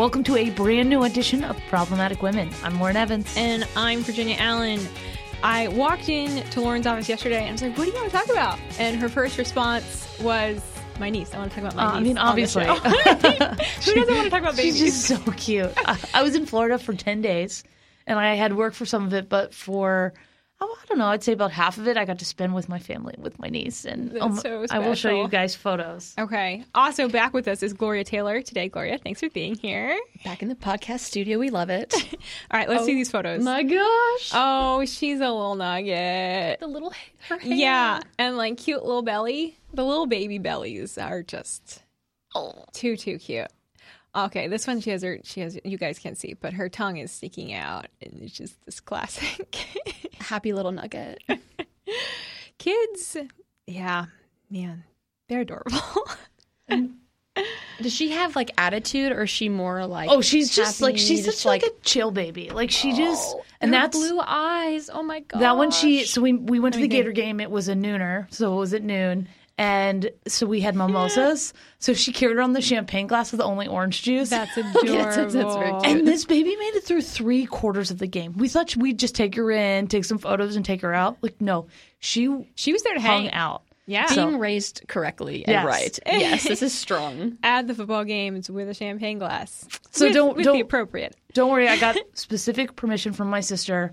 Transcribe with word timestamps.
Welcome 0.00 0.24
to 0.24 0.36
a 0.38 0.48
brand 0.48 0.88
new 0.88 1.02
edition 1.02 1.44
of 1.44 1.58
Problematic 1.68 2.22
Women. 2.22 2.48
I'm 2.62 2.80
Lauren 2.80 2.96
Evans. 2.96 3.30
And 3.36 3.68
I'm 3.76 4.00
Virginia 4.00 4.34
Allen. 4.38 4.80
I 5.42 5.68
walked 5.68 6.08
in 6.08 6.42
to 6.52 6.62
Lauren's 6.62 6.86
office 6.86 7.06
yesterday 7.06 7.40
and 7.40 7.48
I 7.50 7.52
was 7.52 7.60
like, 7.60 7.76
what 7.76 7.84
do 7.84 7.90
you 7.90 7.96
want 7.98 8.10
to 8.10 8.16
talk 8.16 8.30
about? 8.30 8.58
And 8.78 8.98
her 8.98 9.10
first 9.10 9.36
response 9.36 10.08
was, 10.22 10.62
my 10.98 11.10
niece. 11.10 11.34
I 11.34 11.36
want 11.36 11.52
to 11.52 11.60
talk 11.60 11.70
about 11.70 11.76
my 11.76 11.84
Uh, 11.84 11.98
I 11.98 12.00
mean, 12.00 12.16
obviously. 12.16 12.64
Who 12.64 12.72
doesn't 12.72 13.94
want 13.94 14.24
to 14.24 14.30
talk 14.30 14.40
about 14.40 14.56
babies? 14.56 14.78
She's 14.78 15.06
just 15.06 15.22
so 15.26 15.32
cute. 15.32 15.70
I, 15.76 15.98
I 16.14 16.22
was 16.22 16.34
in 16.34 16.46
Florida 16.46 16.78
for 16.78 16.94
10 16.94 17.20
days 17.20 17.62
and 18.06 18.18
I 18.18 18.36
had 18.36 18.56
work 18.56 18.72
for 18.72 18.86
some 18.86 19.04
of 19.04 19.12
it, 19.12 19.28
but 19.28 19.52
for, 19.52 20.14
oh, 20.62 20.76
I 20.82 20.86
don't 20.86 20.98
know, 20.98 21.06
I'd 21.06 21.22
say 21.22 21.32
about 21.32 21.52
half 21.52 21.78
of 21.78 21.88
it 21.88 21.96
I 21.96 22.04
got 22.04 22.18
to 22.18 22.24
spend 22.24 22.54
with 22.54 22.68
my 22.68 22.78
family, 22.78 23.14
with 23.18 23.38
my 23.38 23.48
niece. 23.48 23.84
And 23.84 24.10
That's 24.10 24.22
um, 24.22 24.36
so 24.36 24.66
I 24.70 24.78
will 24.78 24.94
show 24.94 25.10
you 25.22 25.28
guys 25.28 25.54
photos. 25.54 26.14
Okay. 26.18 26.64
Also, 26.74 27.08
back 27.08 27.32
with 27.32 27.48
us 27.48 27.62
is 27.62 27.72
Gloria 27.72 28.04
Taylor 28.04 28.42
today. 28.42 28.68
Gloria, 28.68 28.98
thanks 28.98 29.20
for 29.20 29.30
being 29.30 29.54
here. 29.56 29.98
Back 30.24 30.42
in 30.42 30.48
the 30.48 30.54
podcast 30.54 31.00
studio, 31.00 31.38
we 31.38 31.50
love 31.50 31.70
it. 31.70 31.94
All 32.50 32.58
right, 32.60 32.68
let's 32.68 32.84
see 32.84 32.94
these 32.94 33.10
photos. 33.10 33.42
My 33.42 33.62
gosh, 33.62 34.30
Oh, 34.34 34.84
she's 34.86 35.18
a 35.20 35.30
little 35.30 35.54
nugget. 35.54 36.60
the 36.60 36.66
little 36.66 36.92
her 37.28 37.38
hair. 37.38 37.52
Yeah, 37.54 38.00
and 38.18 38.36
like 38.36 38.56
cute 38.58 38.84
little 38.84 39.02
belly. 39.02 39.56
The 39.72 39.84
little 39.84 40.06
baby 40.06 40.38
bellies 40.38 40.98
are 40.98 41.22
just 41.22 41.82
Oh. 42.34 42.64
too 42.72 42.96
too 42.96 43.18
cute. 43.18 43.48
Okay, 44.14 44.48
this 44.48 44.66
one 44.66 44.80
she 44.80 44.90
has 44.90 45.02
her 45.02 45.18
she 45.22 45.40
has 45.40 45.58
you 45.64 45.78
guys 45.78 45.98
can't 45.98 46.18
see, 46.18 46.34
but 46.34 46.52
her 46.54 46.68
tongue 46.68 46.96
is 46.96 47.12
sticking 47.12 47.52
out, 47.52 47.86
and 48.02 48.20
it's 48.22 48.32
just 48.32 48.64
this 48.64 48.80
classic. 48.80 49.56
happy 50.20 50.52
little 50.52 50.72
nugget. 50.72 51.22
Kids, 52.58 53.16
yeah, 53.66 54.06
man, 54.50 54.84
they're 55.28 55.42
adorable. 55.42 55.78
Does 57.80 57.94
she 57.94 58.10
have 58.10 58.36
like 58.36 58.50
attitude, 58.58 59.12
or 59.12 59.22
is 59.22 59.30
she 59.30 59.48
more 59.48 59.86
like? 59.86 60.10
Oh, 60.10 60.20
she's 60.20 60.54
just 60.54 60.80
like, 60.80 60.98
she's 60.98 61.24
just 61.24 61.38
such 61.38 61.46
like, 61.46 61.62
a 61.62 61.70
chill 61.82 62.10
baby. 62.10 62.50
Like 62.50 62.70
she 62.70 62.92
oh, 62.92 62.96
just, 62.96 63.36
and 63.60 63.72
her 63.72 63.80
that's, 63.80 63.96
blue 63.96 64.20
eyes. 64.20 64.90
Oh 64.92 65.02
my 65.02 65.20
god. 65.20 65.40
that 65.40 65.56
one 65.56 65.70
she, 65.70 66.04
so 66.04 66.20
we, 66.20 66.32
we 66.32 66.60
went 66.60 66.74
to 66.74 66.80
the 66.80 66.88
Let 66.88 66.90
Gator 66.90 67.12
game. 67.12 67.40
It 67.40 67.50
was 67.50 67.68
a 67.68 67.74
nooner. 67.74 68.32
So 68.34 68.52
it 68.54 68.56
was 68.56 68.74
at 68.74 68.82
noon. 68.82 69.28
And 69.60 70.10
so 70.26 70.46
we 70.46 70.60
had 70.62 70.74
mimosas. 70.74 71.52
So 71.80 71.92
she 71.92 72.12
carried 72.12 72.38
around 72.38 72.54
the 72.54 72.62
champagne 72.62 73.06
glass 73.06 73.30
with 73.30 73.40
the 73.40 73.44
only 73.44 73.68
orange 73.68 74.00
juice. 74.02 74.30
That's 74.30 74.56
adorable. 74.56 74.84
Yes, 74.86 75.16
that's- 75.16 75.34
that's 75.34 75.54
very 75.56 75.70
cute. 75.72 75.84
And 75.84 76.08
this 76.08 76.24
baby 76.24 76.56
made 76.56 76.74
it 76.76 76.84
through 76.84 77.02
three 77.02 77.44
quarters 77.44 77.90
of 77.90 77.98
the 77.98 78.06
game. 78.06 78.32
We 78.38 78.48
thought 78.48 78.74
we'd 78.76 78.98
just 78.98 79.14
take 79.14 79.34
her 79.34 79.50
in, 79.50 79.86
take 79.86 80.06
some 80.06 80.16
photos, 80.16 80.56
and 80.56 80.64
take 80.64 80.80
her 80.80 80.94
out. 80.94 81.18
Like, 81.20 81.38
no, 81.42 81.66
she 81.98 82.48
She 82.54 82.72
was 82.72 82.82
there 82.84 82.94
to 82.94 83.00
hang 83.00 83.30
out. 83.32 83.62
Yeah. 83.86 84.06
being 84.14 84.38
raised 84.38 84.82
correctly 84.88 85.44
and 85.44 85.52
Yes. 85.52 85.66
right. 85.66 85.98
Yes, 86.06 86.44
this 86.44 86.62
is 86.62 86.72
strong. 86.72 87.36
Add 87.42 87.66
the 87.68 87.74
football 87.74 88.04
games 88.04 88.48
with 88.48 88.68
a 88.68 88.74
champagne 88.74 89.18
glass. 89.18 89.66
So 89.90 90.06
With- 90.06 90.14
don't- 90.14 90.36
with 90.36 90.44
don't- 90.46 90.54
the 90.54 90.60
appropriate. 90.62 91.16
Don't 91.34 91.50
worry, 91.50 91.68
I 91.68 91.76
got 91.76 91.96
specific 92.14 92.76
permission 92.76 93.12
from 93.12 93.28
my 93.28 93.40
sister. 93.40 93.92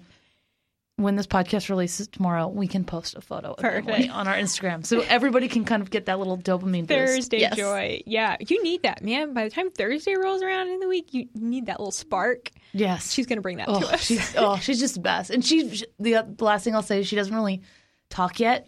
When 1.00 1.16
this 1.16 1.28
podcast 1.28 1.70
releases 1.70 2.08
tomorrow, 2.08 2.48
we 2.48 2.68
can 2.68 2.84
post 2.84 3.16
a 3.16 3.22
photo. 3.22 3.54
On 3.54 4.28
our 4.28 4.36
Instagram, 4.36 4.84
so 4.84 5.02
everybody 5.02 5.48
can 5.48 5.64
kind 5.64 5.84
of 5.84 5.92
get 5.92 6.08
that 6.08 6.18
little 6.18 6.40
dopamine 6.40 6.88
boost. 6.88 6.90
Thursday 6.90 7.40
Yes. 7.42 7.56
joy. 7.56 8.02
Yeah, 8.08 8.36
you 8.40 8.64
need 8.64 8.82
that, 8.82 9.04
man. 9.04 9.36
By 9.36 9.44
the 9.44 9.52
time 9.52 9.70
Thursday 9.70 10.16
rolls 10.16 10.42
around 10.42 10.70
in 10.70 10.80
the 10.80 10.88
week, 10.88 11.14
you 11.14 11.28
need 11.36 11.68
that 11.68 11.80
little 11.80 11.92
spark. 11.92 12.50
Yes, 12.74 13.14
She's 13.14 13.28
going 13.28 13.38
to 13.38 13.44
bring 13.44 13.58
that 13.58 13.70
oh, 13.70 13.80
to 13.82 13.94
us. 13.94 14.02
she's 14.04 14.34
oh, 14.38 14.58
she's 14.58 14.80
just 14.80 14.96
the 14.96 15.02
best. 15.02 15.30
And 15.30 15.46
she, 15.46 15.70
she- 15.76 15.86
the, 16.00 16.26
the 16.36 16.44
last 16.44 16.64
thing 16.64 16.74
I'll 16.74 16.82
say 16.82 17.02
is 17.02 17.08
she 17.08 17.16
doesn't 17.16 17.34
really 17.36 17.62
talk 18.10 18.40
yet. 18.40 18.68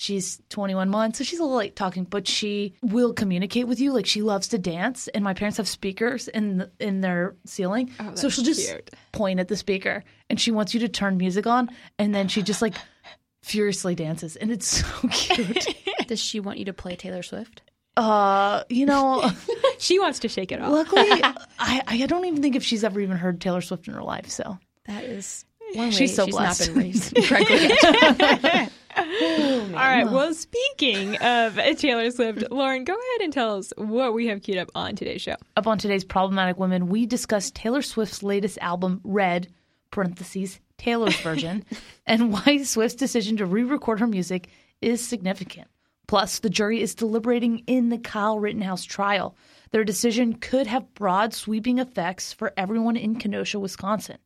She's 0.00 0.40
21 0.48 0.88
months, 0.88 1.18
so 1.18 1.24
she's 1.24 1.40
a 1.40 1.42
little 1.42 1.58
late 1.58 1.76
talking, 1.76 2.04
but 2.04 2.26
she 2.26 2.72
will 2.80 3.12
communicate 3.12 3.68
with 3.68 3.78
you. 3.80 3.92
Like 3.92 4.06
she 4.06 4.22
loves 4.22 4.48
to 4.48 4.58
dance, 4.58 5.08
and 5.08 5.22
my 5.22 5.34
parents 5.34 5.58
have 5.58 5.68
speakers 5.68 6.26
in 6.26 6.56
the, 6.56 6.70
in 6.80 7.02
their 7.02 7.34
ceiling, 7.44 7.88
so 7.88 7.94
Oh, 8.00 8.04
that's 8.14 8.34
she'll 8.34 8.44
just 8.44 8.66
cute. 8.66 8.90
point 9.12 9.40
at 9.40 9.48
the 9.48 9.56
speaker, 9.58 10.02
and 10.30 10.40
she 10.40 10.52
wants 10.52 10.72
you 10.72 10.80
to 10.80 10.88
turn 10.88 11.18
music 11.18 11.46
on, 11.46 11.68
and 11.98 12.14
then 12.14 12.28
she 12.28 12.40
just 12.42 12.62
like 12.62 12.76
furiously 13.42 13.94
dances, 13.94 14.36
and 14.36 14.50
it's 14.50 14.66
so 14.82 15.08
cute. 15.08 15.66
Does 16.08 16.18
she 16.18 16.40
want 16.40 16.56
you 16.58 16.64
to 16.64 16.72
play 16.72 16.96
Taylor 16.96 17.22
Swift? 17.22 17.60
uh, 17.98 18.62
you 18.70 18.86
know, 18.86 19.30
she 19.78 19.98
wants 19.98 20.20
to 20.20 20.28
shake 20.28 20.50
it 20.50 20.62
off. 20.62 20.70
luckily, 20.72 21.10
I 21.58 21.82
I 21.86 22.06
don't 22.06 22.24
even 22.24 22.40
think 22.40 22.56
if 22.56 22.62
she's 22.64 22.84
ever 22.84 23.00
even 23.00 23.18
heard 23.18 23.38
Taylor 23.38 23.60
Swift 23.60 23.86
in 23.86 23.92
her 23.92 24.02
life. 24.02 24.30
So 24.30 24.56
That 24.86 25.04
is 25.04 25.44
one 25.74 25.88
way 25.88 25.90
She's 25.90 26.14
so 26.16 26.24
she's 26.24 26.34
blessed. 26.34 26.68
not 26.68 26.74
been 26.74 26.82
raised 26.84 27.14
correctly. 27.16 28.68
All 29.72 29.74
right. 29.74 30.04
Well, 30.04 30.34
speaking 30.34 31.16
of 31.18 31.54
Taylor 31.78 32.10
Swift, 32.10 32.50
Lauren, 32.50 32.84
go 32.84 32.92
ahead 32.92 33.20
and 33.22 33.32
tell 33.32 33.56
us 33.56 33.72
what 33.76 34.12
we 34.12 34.26
have 34.26 34.42
queued 34.42 34.58
up 34.58 34.70
on 34.74 34.94
today's 34.94 35.22
show. 35.22 35.36
Up 35.56 35.66
on 35.66 35.78
today's 35.78 36.04
Problematic 36.04 36.58
Women, 36.58 36.88
we 36.88 37.06
discuss 37.06 37.50
Taylor 37.50 37.80
Swift's 37.80 38.22
latest 38.22 38.58
album, 38.60 39.00
Red, 39.02 39.48
parentheses, 39.90 40.60
Taylor's 40.76 41.18
version, 41.20 41.64
and 42.06 42.30
why 42.32 42.62
Swift's 42.62 42.96
decision 42.96 43.38
to 43.38 43.46
re 43.46 43.62
record 43.62 44.00
her 44.00 44.06
music 44.06 44.48
is 44.82 45.06
significant. 45.06 45.68
Plus, 46.06 46.40
the 46.40 46.50
jury 46.50 46.82
is 46.82 46.94
deliberating 46.94 47.60
in 47.66 47.88
the 47.88 47.98
Kyle 47.98 48.38
Rittenhouse 48.38 48.84
trial. 48.84 49.36
Their 49.70 49.84
decision 49.84 50.34
could 50.34 50.66
have 50.66 50.92
broad, 50.94 51.32
sweeping 51.32 51.78
effects 51.78 52.32
for 52.32 52.52
everyone 52.56 52.96
in 52.96 53.16
Kenosha, 53.16 53.58
Wisconsin. 53.58 54.18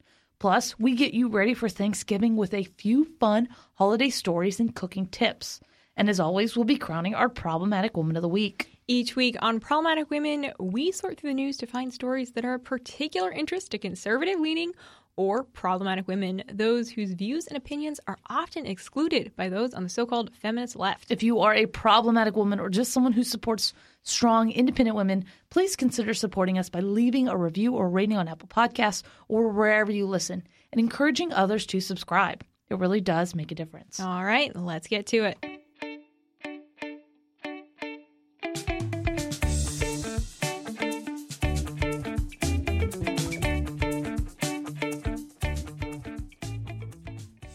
Plus, 0.44 0.78
we 0.78 0.94
get 0.94 1.14
you 1.14 1.28
ready 1.28 1.54
for 1.54 1.70
Thanksgiving 1.70 2.36
with 2.36 2.52
a 2.52 2.64
few 2.64 3.06
fun 3.18 3.48
holiday 3.76 4.10
stories 4.10 4.60
and 4.60 4.74
cooking 4.74 5.06
tips. 5.06 5.58
And 5.96 6.10
as 6.10 6.20
always, 6.20 6.54
we'll 6.54 6.66
be 6.66 6.76
crowning 6.76 7.14
our 7.14 7.30
Problematic 7.30 7.96
Woman 7.96 8.14
of 8.14 8.20
the 8.20 8.28
Week. 8.28 8.78
Each 8.86 9.16
week 9.16 9.36
on 9.40 9.58
Problematic 9.58 10.10
Women, 10.10 10.52
we 10.60 10.92
sort 10.92 11.18
through 11.18 11.30
the 11.30 11.34
news 11.34 11.56
to 11.56 11.66
find 11.66 11.94
stories 11.94 12.32
that 12.32 12.44
are 12.44 12.52
of 12.52 12.64
particular 12.64 13.32
interest 13.32 13.70
to 13.70 13.78
conservative 13.78 14.38
leaning 14.38 14.72
or 15.16 15.44
problematic 15.44 16.08
women, 16.08 16.42
those 16.52 16.90
whose 16.90 17.12
views 17.12 17.46
and 17.46 17.56
opinions 17.56 18.00
are 18.06 18.18
often 18.28 18.66
excluded 18.66 19.32
by 19.36 19.48
those 19.48 19.74
on 19.74 19.82
the 19.82 19.88
so 19.88 20.06
called 20.06 20.34
feminist 20.34 20.76
left. 20.76 21.10
If 21.10 21.22
you 21.22 21.40
are 21.40 21.54
a 21.54 21.66
problematic 21.66 22.36
woman 22.36 22.60
or 22.60 22.68
just 22.68 22.92
someone 22.92 23.12
who 23.12 23.24
supports 23.24 23.72
strong, 24.02 24.50
independent 24.50 24.96
women, 24.96 25.24
please 25.50 25.76
consider 25.76 26.14
supporting 26.14 26.58
us 26.58 26.68
by 26.68 26.80
leaving 26.80 27.28
a 27.28 27.36
review 27.36 27.74
or 27.74 27.88
rating 27.88 28.16
on 28.16 28.28
Apple 28.28 28.48
Podcasts 28.48 29.02
or 29.28 29.48
wherever 29.48 29.92
you 29.92 30.06
listen 30.06 30.42
and 30.72 30.80
encouraging 30.80 31.32
others 31.32 31.66
to 31.66 31.80
subscribe. 31.80 32.44
It 32.68 32.78
really 32.78 33.00
does 33.00 33.34
make 33.34 33.52
a 33.52 33.54
difference. 33.54 34.00
All 34.00 34.24
right, 34.24 34.54
let's 34.56 34.88
get 34.88 35.06
to 35.08 35.24
it. 35.24 35.53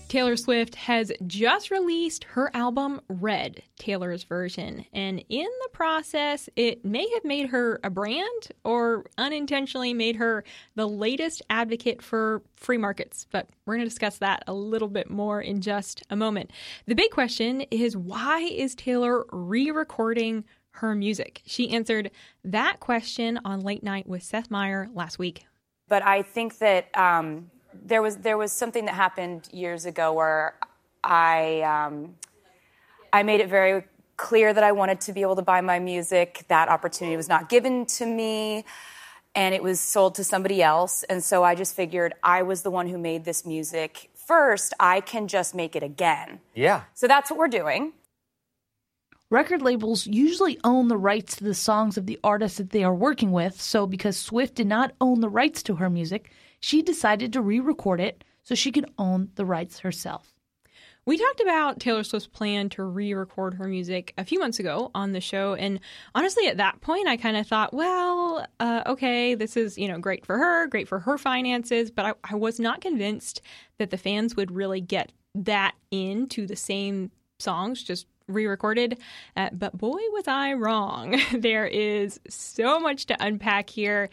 Taylor 0.10 0.36
Swift 0.36 0.74
has 0.74 1.12
just 1.28 1.70
released 1.70 2.24
her 2.24 2.50
album 2.56 3.00
Red, 3.08 3.62
Taylor's 3.78 4.24
version. 4.24 4.84
And 4.92 5.24
in 5.30 5.46
the 5.46 5.70
process, 5.72 6.50
it 6.56 6.84
may 6.84 7.08
have 7.14 7.24
made 7.24 7.50
her 7.50 7.80
a 7.84 7.92
brand 7.92 8.48
or 8.64 9.06
unintentionally 9.20 9.94
made 9.94 10.16
her 10.16 10.44
the 10.74 10.88
latest 10.88 11.44
advocate 11.52 12.02
for 12.02 12.42
free 12.56 12.80
markets. 12.80 13.28
But 13.30 13.50
we're 13.66 13.76
going 13.76 13.86
to 13.86 13.90
discuss 13.90 14.18
that 14.18 14.44
a 14.48 14.54
little 14.54 14.88
bit 14.88 15.12
more 15.12 15.42
in 15.42 15.62
just 15.62 16.02
a 16.10 16.16
moment. 16.16 16.50
The 16.88 16.96
big 16.96 17.12
question 17.12 17.62
is 17.70 17.96
why 17.96 18.40
is 18.40 18.74
Taylor 18.74 19.26
re 19.32 19.70
recording 19.70 20.44
her 20.72 20.96
music? 20.96 21.44
She 21.46 21.70
answered 21.70 22.10
that 22.44 22.80
question 22.80 23.40
on 23.46 23.60
Late 23.60 23.84
Night 23.84 24.08
with 24.08 24.24
Seth 24.24 24.50
Meyer 24.50 24.90
last 24.92 25.20
week. 25.20 25.46
But 25.88 26.04
I 26.04 26.24
think 26.24 26.58
that 26.58 26.96
um, 26.98 27.52
there 27.74 28.02
was 28.02 28.18
there 28.18 28.38
was 28.38 28.52
something 28.52 28.86
that 28.86 28.96
happened 28.96 29.48
years 29.52 29.86
ago 29.86 30.14
where 30.14 30.56
I 31.04 31.62
um, 31.62 32.16
I 33.14 33.24
made 33.24 33.40
it 33.40 33.50
very 33.50 33.84
clear 34.18 34.54
that 34.54 34.64
I 34.64 34.72
wanted 34.74 35.02
to 35.02 35.14
be 35.14 35.22
able 35.22 35.38
to 35.38 35.42
buy 35.42 35.62
my 35.62 35.80
music. 35.80 36.44
That 36.50 36.70
opportunity 36.70 37.16
was 37.16 37.30
not 37.30 37.50
given 37.50 37.86
to 37.86 38.06
me, 38.06 38.66
and 39.36 39.56
it 39.56 39.64
was 39.64 39.80
sold 39.80 40.16
to 40.16 40.24
somebody 40.24 40.62
else. 40.62 41.04
And 41.04 41.24
so 41.24 41.44
I 41.44 41.56
just 41.56 41.76
figured 41.76 42.14
I 42.24 42.44
was 42.44 42.64
the 42.64 42.72
one 42.72 42.88
who 42.88 42.98
made 42.98 43.26
this 43.26 43.46
music 43.46 44.10
first. 44.16 44.74
I 44.80 45.02
can 45.02 45.28
just 45.28 45.56
make 45.56 45.76
it 45.76 45.84
again. 45.84 46.42
Yeah. 46.54 46.84
So 46.94 47.08
that's 47.08 47.32
what 47.32 47.40
we're 47.40 47.48
doing. 47.48 47.94
Record 49.32 49.62
labels 49.62 50.08
usually 50.08 50.60
own 50.64 50.88
the 50.88 50.98
rights 50.98 51.36
to 51.38 51.44
the 51.44 51.54
songs 51.54 51.98
of 51.98 52.08
the 52.08 52.20
artists 52.24 52.58
that 52.58 52.72
they 52.72 52.84
are 52.84 52.96
working 52.96 53.32
with, 53.32 53.62
so 53.62 53.86
because 53.86 54.18
Swift 54.18 54.56
did 54.56 54.66
not 54.66 54.92
own 55.00 55.20
the 55.20 55.30
rights 55.30 55.62
to 55.64 55.76
her 55.76 55.88
music, 55.88 56.32
she 56.60 56.82
decided 56.82 57.34
to 57.34 57.42
re 57.42 57.60
record 57.60 58.00
it 58.00 58.24
so 58.44 58.56
she 58.56 58.72
could 58.72 58.90
own 58.98 59.30
the 59.36 59.46
rights 59.46 59.80
herself. 59.80 60.34
We 61.06 61.18
talked 61.18 61.40
about 61.40 61.80
Taylor 61.80 62.04
Swift's 62.04 62.28
plan 62.28 62.70
to 62.70 62.84
re 62.84 63.14
record 63.14 63.56
her 63.56 63.68
music 63.68 64.14
a 64.18 64.26
few 64.26 64.38
months 64.38 64.60
ago 64.60 64.92
on 64.94 65.12
the 65.12 65.22
show. 65.22 65.56
And 65.56 65.80
honestly, 66.14 66.48
at 66.48 66.58
that 66.58 66.82
point, 66.82 67.08
I 67.08 67.18
kind 67.18 67.36
of 67.36 67.48
thought, 67.48 67.74
well, 67.74 68.46
uh, 68.60 68.84
okay, 68.86 69.34
this 69.34 69.58
is, 69.58 69.78
you 69.78 69.88
know, 69.88 69.98
great 69.98 70.26
for 70.26 70.38
her, 70.38 70.68
great 70.68 70.88
for 70.88 71.00
her 71.00 71.18
finances. 71.18 71.90
But 71.90 72.06
I, 72.06 72.14
I 72.24 72.36
was 72.36 72.60
not 72.60 72.82
convinced 72.82 73.42
that 73.80 73.90
the 73.90 73.98
fans 73.98 74.36
would 74.36 74.52
really 74.52 74.82
get 74.82 75.12
that 75.36 75.74
into 75.90 76.46
the 76.46 76.56
same 76.56 77.12
songs, 77.40 77.82
just 77.82 78.06
re 78.28 78.46
recorded. 78.46 79.00
Uh, 79.36 79.50
but 79.52 79.76
boy, 79.78 79.98
was 80.12 80.28
I 80.28 80.54
wrong. 80.54 81.20
there 81.34 81.66
is 81.66 82.20
so 82.30 82.80
much 82.80 83.08
to 83.08 83.18
unpack 83.20 83.70
here. 83.70 84.10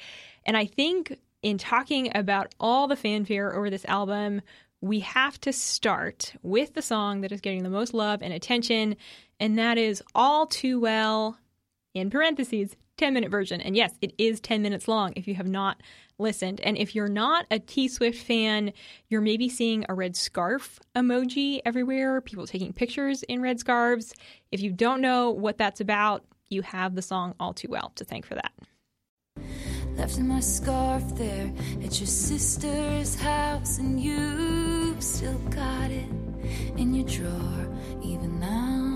And 0.47 0.57
I 0.57 0.65
think 0.65 1.19
in 1.47 1.59
talking 1.59 2.11
about 2.17 2.53
all 2.59 2.89
the 2.89 2.97
fanfare 2.97 3.55
over 3.55 3.71
this 3.71 3.85
album, 3.85 4.43
we 4.81 4.99
have 4.99 5.41
to 5.43 5.53
start 5.53 6.35
with 6.43 6.75
the 6.75 6.83
song 6.83 7.21
that 7.21 7.31
is 7.31 7.41
getting 7.41 7.63
the 7.63 7.71
most 7.71 7.95
love 7.95 8.21
and 8.21 8.33
attention, 8.33 8.97
and 9.39 9.57
that 9.57 9.79
is 9.79 10.03
All 10.13 10.49
Too 10.49 10.81
Well, 10.81 11.39
in 11.95 12.11
parentheses, 12.11 12.75
10 12.97 13.15
minute 13.15 13.31
version. 13.31 13.61
And 13.61 13.77
yes, 13.77 13.95
it 14.01 14.13
is 14.19 14.41
10 14.41 14.61
minutes 14.61 14.89
long 14.89 15.13
if 15.15 15.29
you 15.29 15.37
have 15.37 15.47
not 15.47 15.81
listened. 16.19 16.61
And 16.63 16.77
if 16.77 16.97
you're 16.97 17.07
not 17.07 17.47
a 17.53 17.61
T 17.61 17.87
Swift 17.87 18.21
fan, 18.21 18.73
you're 19.09 19.21
maybe 19.21 19.49
seeing 19.49 19.87
a 19.89 19.95
red 19.95 20.17
scarf 20.17 20.81
emoji 20.97 21.61
everywhere, 21.65 22.21
people 22.21 22.49
taking 22.49 22.73
pictures 22.73 23.23
in 23.23 23.41
red 23.41 23.61
scarves. 23.61 24.15
If 24.51 24.61
you 24.61 24.73
don't 24.73 25.01
know 25.01 25.31
what 25.31 25.59
that's 25.59 25.81
about, 25.81 26.25
you 26.49 26.63
have 26.63 26.97
the 26.97 27.03
song 27.03 27.37
All 27.39 27.55
Too 27.55 27.69
Well 27.69 27.93
to 27.95 28.05
thank 28.05 28.27
for 28.27 28.35
that. 28.35 28.51
Left 29.97 30.19
in 30.19 30.29
my 30.29 30.41
scarf 30.41 31.03
there 31.15 31.51
at 31.83 31.99
your 31.99 32.07
sister's 32.07 33.15
house, 33.15 33.79
and 33.79 33.99
you've 33.99 35.03
still 35.03 35.39
got 35.51 35.91
it 35.91 36.09
in 36.77 36.95
your 36.95 37.07
drawer, 37.07 37.69
even 38.03 38.39
now. 38.39 38.87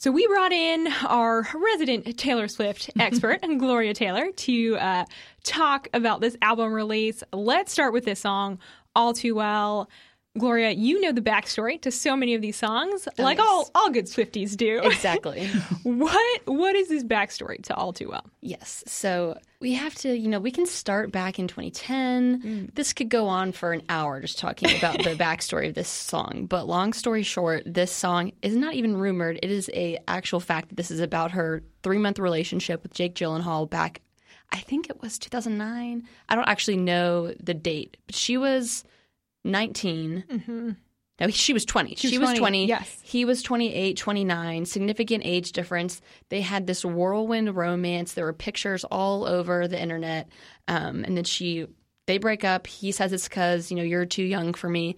So 0.00 0.12
we 0.12 0.28
brought 0.28 0.52
in 0.52 0.86
our 1.08 1.44
resident 1.54 2.16
Taylor 2.16 2.46
Swift 2.46 2.88
expert, 3.00 3.40
Gloria 3.58 3.94
Taylor, 3.94 4.30
to 4.30 4.76
uh, 4.76 5.04
talk 5.42 5.88
about 5.92 6.20
this 6.20 6.36
album 6.40 6.72
release. 6.72 7.24
Let's 7.32 7.72
start 7.72 7.92
with 7.92 8.04
this 8.04 8.20
song, 8.20 8.60
All 8.94 9.12
Too 9.12 9.34
Well. 9.34 9.90
Gloria, 10.36 10.70
you 10.70 11.00
know 11.00 11.12
the 11.12 11.20
backstory 11.20 11.80
to 11.82 11.90
so 11.90 12.14
many 12.14 12.34
of 12.34 12.42
these 12.42 12.56
songs, 12.56 13.08
oh, 13.18 13.22
like 13.22 13.38
yes. 13.38 13.46
all 13.48 13.70
all 13.74 13.90
good 13.90 14.06
Swifties 14.06 14.56
do. 14.56 14.80
Exactly. 14.88 15.46
what 15.82 16.42
what 16.46 16.74
is 16.74 16.88
this 16.88 17.04
backstory 17.04 17.62
to 17.64 17.74
All 17.74 17.92
Too 17.92 18.08
Well? 18.08 18.24
yes. 18.40 18.82
So 18.86 19.38
we 19.60 19.74
have 19.74 19.94
to, 19.96 20.16
you 20.16 20.28
know, 20.28 20.38
we 20.38 20.50
can 20.50 20.66
start 20.66 21.10
back 21.10 21.38
in 21.38 21.48
2010. 21.48 22.42
Mm. 22.42 22.74
This 22.74 22.92
could 22.92 23.08
go 23.08 23.26
on 23.26 23.52
for 23.52 23.72
an 23.72 23.82
hour 23.88 24.20
just 24.20 24.38
talking 24.38 24.76
about 24.76 24.98
the 24.98 25.10
backstory 25.14 25.68
of 25.68 25.74
this 25.74 25.88
song. 25.88 26.46
But 26.48 26.66
long 26.66 26.92
story 26.92 27.22
short, 27.22 27.62
this 27.66 27.92
song 27.92 28.32
is 28.42 28.54
not 28.54 28.74
even 28.74 28.96
rumored. 28.96 29.38
It 29.42 29.50
is 29.50 29.70
a 29.74 29.98
actual 30.06 30.40
fact 30.40 30.68
that 30.68 30.76
this 30.76 30.90
is 30.90 31.00
about 31.00 31.32
her 31.32 31.62
three 31.82 31.98
month 31.98 32.18
relationship 32.18 32.82
with 32.82 32.94
Jake 32.94 33.14
Gyllenhaal 33.14 33.68
back. 33.68 34.00
I 34.50 34.58
think 34.58 34.88
it 34.88 35.00
was 35.02 35.18
2009. 35.18 36.08
I 36.28 36.34
don't 36.34 36.48
actually 36.48 36.78
know 36.78 37.32
the 37.40 37.54
date, 37.54 37.96
but 38.06 38.14
she 38.14 38.36
was 38.36 38.84
19. 39.44 40.76
No, 41.20 41.28
she 41.30 41.52
was 41.52 41.64
20. 41.64 41.96
She, 41.96 42.18
was 42.18 42.30
was 42.30 42.38
20, 42.38 42.38
20. 42.38 42.66
yes. 42.66 43.00
He 43.02 43.24
was 43.24 43.42
28, 43.42 43.96
29. 43.96 44.64
Significant 44.66 45.26
age 45.26 45.52
difference. 45.52 46.00
They 46.28 46.40
had 46.40 46.66
this 46.66 46.84
whirlwind 46.84 47.56
romance. 47.56 48.12
There 48.12 48.24
were 48.24 48.32
pictures 48.32 48.84
all 48.84 49.26
over 49.26 49.66
the 49.66 49.80
internet. 49.80 50.28
Um, 50.68 51.04
and 51.04 51.16
then 51.16 51.24
she, 51.24 51.66
they 52.06 52.18
break 52.18 52.44
up. 52.44 52.66
He 52.66 52.92
says 52.92 53.12
it's 53.12 53.28
because, 53.28 53.70
you 53.70 53.76
know, 53.76 53.82
you're 53.82 54.06
too 54.06 54.22
young 54.22 54.54
for 54.54 54.68
me. 54.68 54.96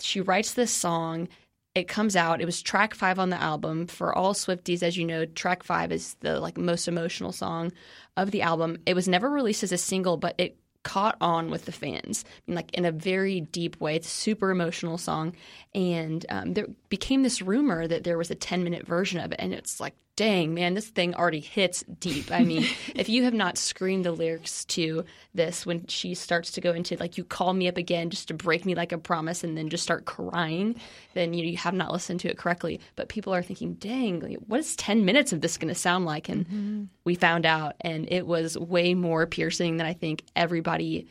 She 0.00 0.20
writes 0.20 0.54
this 0.54 0.72
song. 0.72 1.28
It 1.76 1.86
comes 1.86 2.16
out. 2.16 2.40
It 2.40 2.44
was 2.44 2.60
track 2.60 2.94
five 2.94 3.20
on 3.20 3.30
the 3.30 3.40
album. 3.40 3.86
For 3.86 4.12
all 4.12 4.34
Swifties, 4.34 4.82
as 4.82 4.96
you 4.96 5.04
know, 5.04 5.26
track 5.26 5.62
five 5.62 5.92
is 5.92 6.16
the 6.20 6.40
like 6.40 6.58
most 6.58 6.88
emotional 6.88 7.30
song 7.30 7.72
of 8.16 8.32
the 8.32 8.42
album. 8.42 8.78
It 8.84 8.94
was 8.94 9.06
never 9.06 9.30
released 9.30 9.62
as 9.62 9.72
a 9.72 9.78
single, 9.78 10.16
but 10.16 10.34
it 10.38 10.58
caught 10.82 11.16
on 11.20 11.50
with 11.50 11.64
the 11.64 11.72
fans, 11.72 12.24
I 12.26 12.50
mean, 12.50 12.56
like 12.56 12.72
in 12.74 12.84
a 12.84 12.92
very 12.92 13.40
deep 13.40 13.80
way. 13.80 13.96
It's 13.96 14.08
a 14.08 14.10
super 14.10 14.50
emotional 14.50 14.98
song, 14.98 15.34
and 15.74 16.24
um, 16.28 16.54
there 16.54 16.66
became 16.88 17.22
this 17.22 17.42
rumor 17.42 17.86
that 17.86 18.04
there 18.04 18.18
was 18.18 18.30
a 18.30 18.34
ten 18.34 18.64
minute 18.64 18.86
version 18.86 19.20
of 19.20 19.32
it, 19.32 19.40
and 19.40 19.54
it's 19.54 19.80
like, 19.80 19.94
dang 20.22 20.54
man, 20.54 20.74
this 20.74 20.86
thing 20.86 21.16
already 21.16 21.40
hits 21.40 21.82
deep. 21.98 22.30
I 22.30 22.44
mean, 22.44 22.64
if 22.94 23.08
you 23.08 23.24
have 23.24 23.34
not 23.34 23.58
screamed 23.58 24.04
the 24.04 24.12
lyrics 24.12 24.64
to 24.66 25.04
this 25.34 25.66
when 25.66 25.84
she 25.88 26.14
starts 26.14 26.52
to 26.52 26.60
go 26.60 26.72
into 26.72 26.96
like, 26.96 27.18
you 27.18 27.24
call 27.24 27.52
me 27.52 27.66
up 27.66 27.76
again 27.76 28.08
just 28.08 28.28
to 28.28 28.34
break 28.34 28.64
me 28.64 28.76
like 28.76 28.92
a 28.92 28.98
promise, 28.98 29.42
and 29.42 29.58
then 29.58 29.68
just 29.68 29.82
start 29.82 30.04
crying, 30.04 30.76
then 31.14 31.34
you, 31.34 31.42
know, 31.42 31.50
you 31.50 31.56
have 31.56 31.74
not 31.74 31.90
listened 31.90 32.20
to 32.20 32.30
it 32.30 32.38
correctly. 32.38 32.78
But 32.94 33.08
people 33.08 33.34
are 33.34 33.42
thinking, 33.42 33.74
dang, 33.74 34.20
what 34.46 34.60
is 34.60 34.76
ten 34.76 35.04
minutes 35.04 35.32
of 35.32 35.40
this 35.40 35.58
going 35.58 35.74
to 35.74 35.74
sound 35.74 36.04
like? 36.04 36.28
And 36.28 36.46
mm-hmm. 36.46 36.84
we 37.02 37.16
found 37.16 37.44
out, 37.44 37.74
and 37.80 38.06
it 38.08 38.24
was 38.24 38.56
way 38.56 38.94
more 38.94 39.26
piercing 39.26 39.76
than 39.76 39.88
I 39.88 39.92
think 39.92 40.22
everybody 40.36 41.08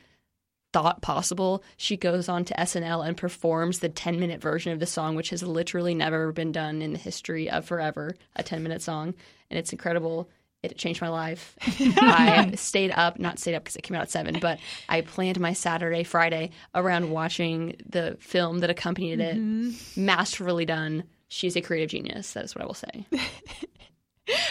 thought 0.74 1.02
possible. 1.02 1.64
She 1.78 1.98
goes 1.98 2.30
on 2.30 2.46
to 2.46 2.54
SNL 2.54 3.06
and 3.06 3.18
performs 3.18 3.80
the 3.80 3.90
10 3.90 4.20
minute 4.20 4.42
version 4.42 4.72
of 4.72 4.80
the 4.80 4.86
song, 4.86 5.16
which 5.16 5.30
has 5.32 5.44
literally 5.44 5.94
never 5.94 6.32
been 6.32 6.52
done 6.52 6.82
in 6.82 6.94
the 6.94 7.00
history 7.00 7.50
of 7.50 7.66
forever, 7.66 8.16
a 8.36 8.44
10 8.44 8.64
minute 8.64 8.82
song. 8.82 9.14
And 9.50 9.60
it's 9.60 9.72
incredible. 9.72 10.30
It 10.64 10.78
changed 10.78 11.02
my 11.02 11.10
life. 11.10 11.56
I 11.62 12.52
stayed 12.56 12.92
up, 12.92 13.18
not 13.18 13.40
stayed 13.40 13.56
up 13.56 13.64
because 13.64 13.76
it 13.76 13.82
came 13.82 13.96
out 13.96 14.04
at 14.04 14.12
seven, 14.12 14.38
but 14.40 14.60
I 14.88 15.02
planned 15.02 15.40
my 15.40 15.54
Saturday, 15.54 16.04
Friday 16.04 16.52
around 16.76 17.10
watching 17.10 17.78
the 17.90 18.16
film 18.20 18.60
that 18.60 18.70
accompanied 18.70 19.20
it. 19.20 19.38
Mm-hmm. 19.38 20.06
Masterfully 20.06 20.66
done. 20.66 21.04
She's 21.30 21.56
a 21.56 21.62
creative 21.62 21.90
genius. 21.90 22.34
That 22.34 22.46
is 22.46 22.54
what 22.54 22.64
I 22.64 22.68
will 22.68 22.74
say. 22.76 23.06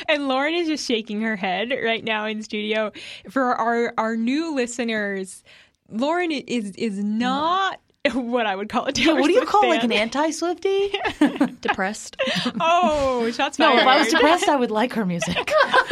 And 0.08 0.28
Lauren 0.28 0.55
is 0.55 0.69
just 0.69 0.87
shaking 0.87 1.23
her 1.23 1.37
head 1.37 1.73
right 1.82 2.02
now 2.02 2.26
in 2.26 2.43
studio. 2.43 2.93
For 3.31 3.55
our 3.55 3.94
our 3.96 4.16
new 4.16 4.55
listeners, 4.55 5.43
Lauren 5.90 6.31
is 6.31 6.72
is 6.72 7.02
not 7.02 7.81
what 8.14 8.46
I 8.46 8.56
would 8.56 8.70
call 8.70 8.87
a 8.87 8.92
Taylor 8.92 9.20
what 9.20 9.26
do 9.26 9.32
you 9.34 9.40
Swift 9.40 9.52
call 9.52 9.69
like 9.69 9.84
an 9.84 9.92
anti-Swifty? 9.92 10.94
Depressed. 11.60 12.16
Oh, 12.58 13.31
shots 13.31 13.58
no, 13.58 13.72
fired! 13.72 13.81
if 13.81 13.87
I 13.87 13.98
was 13.98 14.08
depressed, 14.08 14.48
I 14.48 14.56
would 14.56 14.70
like 14.70 14.94
her 14.94 15.04
music. 15.04 15.37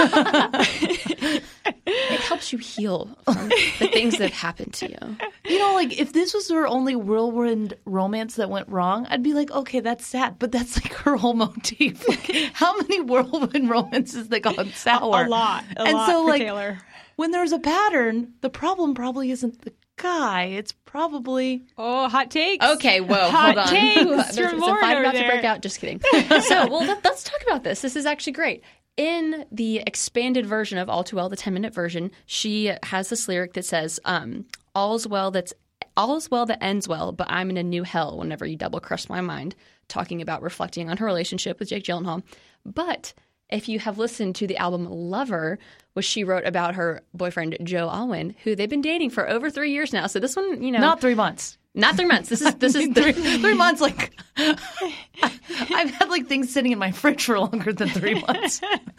it 1.86 2.20
helps 2.20 2.50
you 2.50 2.58
heal 2.58 3.14
from 3.24 3.48
the 3.50 3.90
things 3.92 4.16
that 4.16 4.30
have 4.30 4.32
happened 4.32 4.72
to 4.74 4.88
you. 4.88 5.16
You 5.44 5.58
know, 5.58 5.74
like 5.74 5.98
if 5.98 6.14
this 6.14 6.32
was 6.32 6.48
her 6.48 6.66
only 6.66 6.96
whirlwind 6.96 7.74
romance 7.84 8.36
that 8.36 8.48
went 8.48 8.70
wrong, 8.70 9.06
I'd 9.10 9.22
be 9.22 9.34
like, 9.34 9.50
okay, 9.50 9.80
that's 9.80 10.06
sad. 10.06 10.38
But 10.38 10.50
that's 10.50 10.82
like 10.82 10.94
her 10.94 11.16
whole 11.16 11.34
motif. 11.34 12.08
Like, 12.08 12.52
how 12.54 12.74
many 12.78 13.02
whirlwind 13.02 13.68
romances 13.68 14.28
that 14.28 14.40
got 14.40 14.66
sour? 14.68 15.26
a 15.26 15.28
lot, 15.28 15.64
a 15.76 15.82
and 15.82 15.92
lot 15.92 16.06
so, 16.06 16.22
for 16.22 16.28
like, 16.30 16.40
Taylor. 16.40 16.78
when 17.16 17.32
there's 17.32 17.52
a 17.52 17.58
pattern, 17.58 18.32
the 18.40 18.48
problem 18.48 18.94
probably 18.94 19.30
isn't 19.30 19.60
the 19.60 19.72
guy. 19.98 20.44
It's 20.44 20.72
probably 20.72 21.64
Oh, 21.76 22.08
hot 22.08 22.30
takes. 22.30 22.64
Okay, 22.64 23.00
whoa, 23.00 23.28
Hot 23.30 23.54
hold 23.54 23.58
on. 23.58 23.68
takes 23.68 23.94
There's, 24.04 24.28
there's 24.36 24.50
from 24.50 24.62
a 24.62 24.66
Lauren 24.66 24.80
fight 24.80 24.92
over 24.96 25.02
about 25.02 25.14
to 25.14 25.26
break 25.26 25.44
out. 25.44 25.60
Just 25.62 25.80
kidding. 25.80 26.00
so, 26.42 26.68
well, 26.68 26.80
let, 26.86 27.04
let's 27.04 27.24
talk 27.24 27.40
about 27.46 27.64
this. 27.64 27.80
This 27.82 27.96
is 27.96 28.06
actually 28.06 28.32
great. 28.32 28.62
In 28.96 29.44
the 29.52 29.82
expanded 29.86 30.46
version 30.46 30.78
of 30.78 30.88
All 30.88 31.04
Too 31.04 31.16
Well, 31.16 31.28
the 31.28 31.36
10 31.36 31.54
minute 31.54 31.72
version, 31.74 32.10
she 32.26 32.72
has 32.84 33.08
this 33.10 33.28
lyric 33.28 33.52
that 33.52 33.64
says, 33.64 34.00
um, 34.04 34.46
All's 34.74 35.06
well 35.06 35.30
that's 35.30 35.52
all's 35.96 36.30
well 36.30 36.46
that 36.46 36.62
ends 36.62 36.88
well, 36.88 37.12
but 37.12 37.26
I'm 37.30 37.50
in 37.50 37.56
a 37.56 37.62
new 37.62 37.82
hell 37.82 38.18
whenever 38.18 38.46
you 38.46 38.56
double 38.56 38.80
crush 38.80 39.08
my 39.08 39.20
mind, 39.20 39.54
talking 39.88 40.22
about 40.22 40.42
reflecting 40.42 40.88
on 40.88 40.96
her 40.96 41.06
relationship 41.06 41.58
with 41.58 41.68
Jake 41.68 41.84
Gyllenhaal. 41.84 42.22
But 42.64 43.12
if 43.50 43.68
you 43.68 43.78
have 43.78 43.98
listened 43.98 44.34
to 44.36 44.46
the 44.46 44.56
album 44.58 44.86
Lover, 44.88 45.58
which 45.94 46.04
she 46.06 46.24
wrote 46.24 46.44
about 46.44 46.74
her 46.74 47.02
boyfriend 47.14 47.56
Joe 47.62 47.88
Alwyn, 47.88 48.34
who 48.44 48.54
they've 48.54 48.68
been 48.68 48.82
dating 48.82 49.10
for 49.10 49.28
over 49.28 49.50
three 49.50 49.72
years 49.72 49.92
now. 49.92 50.06
So 50.06 50.20
this 50.20 50.36
one, 50.36 50.62
you 50.62 50.70
know, 50.70 50.78
not 50.78 51.00
three 51.00 51.14
months. 51.14 51.58
not 51.74 51.96
three 51.96 52.06
months. 52.06 52.28
This 52.28 52.42
is 52.42 52.54
this 52.56 52.74
is 52.74 52.88
three, 52.94 53.12
three 53.12 53.54
months. 53.54 53.80
Like 53.80 54.12
I've 54.36 55.90
had 55.90 56.08
like 56.08 56.26
things 56.26 56.52
sitting 56.52 56.72
in 56.72 56.78
my 56.78 56.92
fridge 56.92 57.24
for 57.24 57.38
longer 57.38 57.72
than 57.72 57.88
three 57.88 58.20
months. 58.20 58.60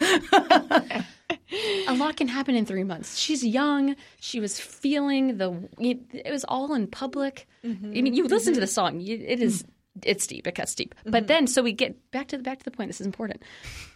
a 1.88 1.94
lot 1.94 2.16
can 2.16 2.28
happen 2.28 2.54
in 2.54 2.66
three 2.66 2.84
months. 2.84 3.16
She's 3.16 3.44
young. 3.44 3.96
She 4.20 4.40
was 4.40 4.58
feeling 4.58 5.38
the. 5.38 5.68
It 5.78 6.30
was 6.30 6.44
all 6.44 6.74
in 6.74 6.86
public. 6.86 7.46
Mm-hmm. 7.64 7.86
I 7.86 8.02
mean, 8.02 8.14
you 8.14 8.26
listen 8.26 8.54
to 8.54 8.60
the 8.60 8.66
song. 8.66 9.00
It 9.00 9.40
is. 9.40 9.62
Mm-hmm. 9.62 9.70
It's 10.06 10.26
deep. 10.26 10.46
It 10.46 10.54
cuts 10.54 10.74
deep. 10.74 10.94
But 11.04 11.12
mm-hmm. 11.12 11.26
then, 11.26 11.46
so 11.46 11.62
we 11.62 11.72
get 11.72 12.10
back 12.10 12.28
to 12.28 12.36
the 12.36 12.42
back 12.42 12.58
to 12.58 12.64
the 12.64 12.70
point. 12.70 12.88
This 12.88 13.00
is 13.00 13.06
important. 13.06 13.42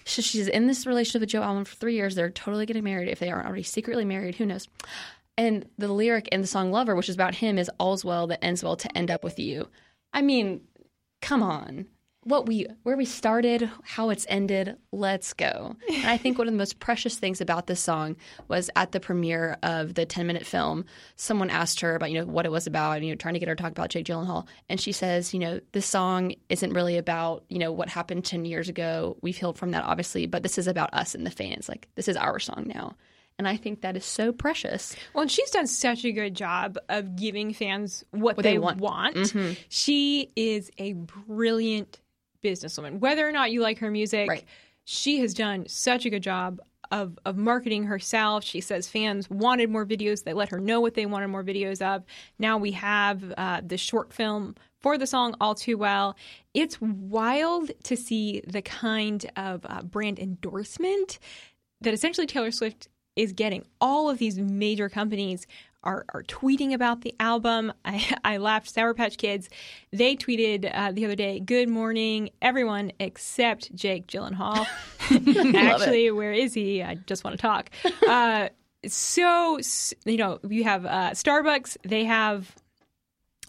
So 0.04 0.22
she's 0.22 0.48
in 0.48 0.66
this 0.66 0.86
relationship 0.86 1.20
with 1.20 1.30
Joe 1.30 1.42
Alwyn 1.42 1.64
for 1.64 1.76
three 1.76 1.94
years. 1.94 2.14
They're 2.14 2.30
totally 2.30 2.66
getting 2.66 2.84
married. 2.84 3.08
If 3.08 3.18
they 3.18 3.30
aren't 3.30 3.46
already 3.46 3.62
secretly 3.62 4.04
married, 4.04 4.34
who 4.34 4.46
knows? 4.46 4.68
And 5.36 5.66
the 5.78 5.88
lyric 5.88 6.28
in 6.28 6.40
the 6.40 6.46
song 6.46 6.70
"Lover," 6.70 6.94
which 6.94 7.08
is 7.08 7.14
about 7.14 7.34
him, 7.34 7.58
is 7.58 7.70
"All's 7.78 8.04
well 8.04 8.26
that 8.28 8.44
ends 8.44 8.62
well 8.62 8.76
to 8.76 8.96
end 8.96 9.10
up 9.10 9.24
with 9.24 9.38
you." 9.38 9.68
I 10.12 10.22
mean, 10.22 10.62
come 11.20 11.42
on. 11.42 11.86
What 12.24 12.46
we 12.46 12.66
where 12.82 12.96
we 12.96 13.04
started, 13.04 13.70
how 13.82 14.10
it's 14.10 14.26
ended, 14.28 14.76
let's 14.92 15.32
go. 15.32 15.76
And 15.88 16.06
I 16.06 16.16
think 16.16 16.38
one 16.38 16.48
of 16.48 16.54
the 16.54 16.58
most 16.58 16.80
precious 16.80 17.16
things 17.16 17.40
about 17.40 17.66
this 17.66 17.80
song 17.80 18.16
was 18.48 18.70
at 18.76 18.92
the 18.92 19.00
premiere 19.00 19.58
of 19.62 19.94
the 19.94 20.06
10 20.06 20.26
minute 20.26 20.46
film, 20.46 20.84
someone 21.16 21.50
asked 21.50 21.80
her 21.80 21.94
about, 21.94 22.10
you 22.10 22.18
know, 22.18 22.26
what 22.26 22.46
it 22.46 22.52
was 22.52 22.66
about, 22.66 23.02
you 23.02 23.10
know, 23.10 23.14
trying 23.14 23.34
to 23.34 23.40
get 23.40 23.48
her 23.48 23.54
to 23.54 23.62
talk 23.62 23.72
about 23.72 23.90
Jake 23.90 24.06
Gyllenhaal. 24.06 24.46
And 24.68 24.80
she 24.80 24.92
says, 24.92 25.32
you 25.34 25.40
know, 25.40 25.60
this 25.72 25.86
song 25.86 26.34
isn't 26.48 26.72
really 26.72 26.96
about, 26.96 27.44
you 27.48 27.58
know, 27.58 27.72
what 27.72 27.88
happened 27.88 28.24
10 28.24 28.44
years 28.44 28.68
ago. 28.68 29.16
We've 29.20 29.36
healed 29.36 29.58
from 29.58 29.72
that, 29.72 29.84
obviously, 29.84 30.26
but 30.26 30.42
this 30.42 30.58
is 30.58 30.66
about 30.66 30.92
us 30.94 31.14
and 31.14 31.26
the 31.26 31.30
fans. 31.30 31.68
Like, 31.68 31.88
this 31.94 32.08
is 32.08 32.16
our 32.16 32.38
song 32.38 32.64
now. 32.74 32.96
And 33.38 33.48
I 33.48 33.56
think 33.56 33.80
that 33.80 33.96
is 33.96 34.04
so 34.04 34.32
precious. 34.32 34.94
Well, 35.12 35.22
and 35.22 35.30
she's 35.30 35.50
done 35.50 35.66
such 35.66 36.04
a 36.04 36.12
good 36.12 36.34
job 36.34 36.78
of 36.88 37.16
giving 37.16 37.52
fans 37.52 38.04
what, 38.12 38.36
What 38.36 38.44
they, 38.44 38.52
they 38.52 38.58
want. 38.58 38.78
want. 38.78 39.16
Mm-hmm. 39.16 39.54
She 39.68 40.30
is 40.36 40.70
a 40.78 40.92
brilliant 40.92 42.00
businesswoman. 42.44 43.00
Whether 43.00 43.26
or 43.28 43.32
not 43.32 43.50
you 43.50 43.60
like 43.62 43.78
her 43.78 43.90
music, 43.90 44.28
Right. 44.28 44.44
she 44.84 45.18
has 45.20 45.34
done 45.34 45.66
such 45.68 46.04
a 46.06 46.10
good 46.10 46.22
job 46.22 46.60
of 46.90 47.18
of 47.24 47.36
marketing 47.36 47.84
herself. 47.84 48.44
She 48.44 48.60
says 48.60 48.86
fans 48.86 49.28
wanted 49.30 49.70
more 49.70 49.86
videos. 49.86 50.22
They 50.22 50.34
let 50.34 50.50
her 50.50 50.60
know 50.60 50.80
what 50.80 50.94
they 50.94 51.06
wanted 51.06 51.28
more 51.28 51.42
videos 51.42 51.80
of. 51.80 52.04
Now 52.38 52.58
we 52.58 52.72
have 52.72 53.32
uh, 53.36 53.62
the 53.66 53.78
short 53.78 54.12
film 54.12 54.54
for 54.80 54.98
the 54.98 55.06
song 55.06 55.34
"All 55.40 55.54
Too 55.54 55.78
Well." 55.78 56.14
It's 56.52 56.78
wild 56.80 57.70
to 57.84 57.96
see 57.96 58.42
the 58.46 58.60
kind 58.62 59.24
of 59.36 59.64
uh, 59.64 59.82
brand 59.82 60.18
endorsement 60.18 61.18
that 61.80 61.94
essentially 61.94 62.26
Taylor 62.26 62.50
Swift 62.50 62.88
is 63.16 63.32
getting. 63.32 63.64
All 63.80 64.10
of 64.10 64.18
these 64.18 64.38
major 64.38 64.88
companies 64.88 65.46
are, 65.84 66.04
are 66.12 66.22
tweeting 66.24 66.72
about 66.72 67.02
the 67.02 67.14
album. 67.20 67.72
I, 67.84 68.04
I 68.24 68.36
laughed. 68.38 68.68
Sour 68.68 68.94
Patch 68.94 69.16
Kids, 69.16 69.48
they 69.92 70.16
tweeted 70.16 70.70
uh, 70.74 70.92
the 70.92 71.04
other 71.04 71.14
day, 71.14 71.38
"Good 71.38 71.68
morning, 71.68 72.30
everyone 72.42 72.92
except 72.98 73.74
Jake 73.74 74.06
Gyllenhaal." 74.06 74.66
Actually, 75.54 76.10
where 76.10 76.32
is 76.32 76.54
he? 76.54 76.82
I 76.82 76.94
just 76.94 77.24
want 77.24 77.36
to 77.36 77.42
talk. 77.42 77.70
Uh, 78.06 78.48
so 78.86 79.58
you 80.04 80.16
know, 80.16 80.40
you 80.48 80.64
have 80.64 80.84
uh, 80.84 81.10
Starbucks. 81.10 81.76
They 81.84 82.04
have 82.04 82.54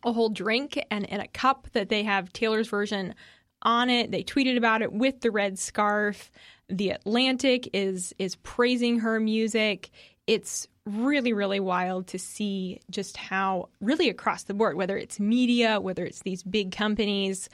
a 0.03 0.13
whole 0.13 0.29
drink 0.29 0.79
and, 0.91 1.09
and 1.09 1.21
a 1.21 1.27
cup 1.27 1.67
that 1.73 1.89
they 1.89 2.03
have 2.03 2.31
Taylor's 2.31 2.67
version 2.67 3.15
on 3.63 3.89
it. 3.89 4.11
They 4.11 4.23
tweeted 4.23 4.55
about 4.55 4.83
it 4.83 4.93
with 4.93 5.21
the 5.21 5.31
red 5.31 5.57
scarf. 5.57 6.31
The 6.69 6.91
Atlantic 6.91 7.69
is 7.73 8.13
is 8.17 8.35
praising 8.37 8.99
her 8.99 9.19
music. 9.19 9.89
It's 10.27 10.67
really 10.85 11.33
really 11.33 11.59
wild 11.59 12.07
to 12.07 12.19
see 12.19 12.79
just 12.91 13.17
how 13.17 13.69
really 13.81 14.09
across 14.09 14.43
the 14.43 14.53
board 14.53 14.75
whether 14.75 14.97
it's 14.97 15.19
media, 15.19 15.79
whether 15.79 16.05
it's 16.05 16.21
these 16.21 16.43
big 16.43 16.71
companies, 16.71 17.49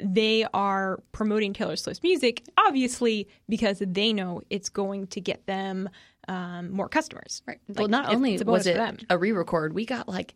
they 0.00 0.44
are 0.54 1.00
promoting 1.12 1.52
Taylor 1.52 1.76
Swift's 1.76 2.02
music 2.02 2.42
obviously 2.58 3.28
because 3.48 3.82
they 3.84 4.12
know 4.12 4.42
it's 4.50 4.68
going 4.68 5.06
to 5.08 5.20
get 5.20 5.46
them 5.46 5.88
um, 6.28 6.70
more 6.70 6.88
customers. 6.88 7.42
Right. 7.46 7.58
Like, 7.68 7.78
well, 7.78 7.88
not 7.88 8.12
only 8.14 8.34
it's 8.34 8.42
a 8.42 8.44
bonus 8.44 8.60
was 8.60 8.66
it 8.68 8.76
them. 8.76 8.98
a 9.10 9.18
re-record, 9.18 9.72
we 9.72 9.84
got 9.84 10.08
like 10.08 10.34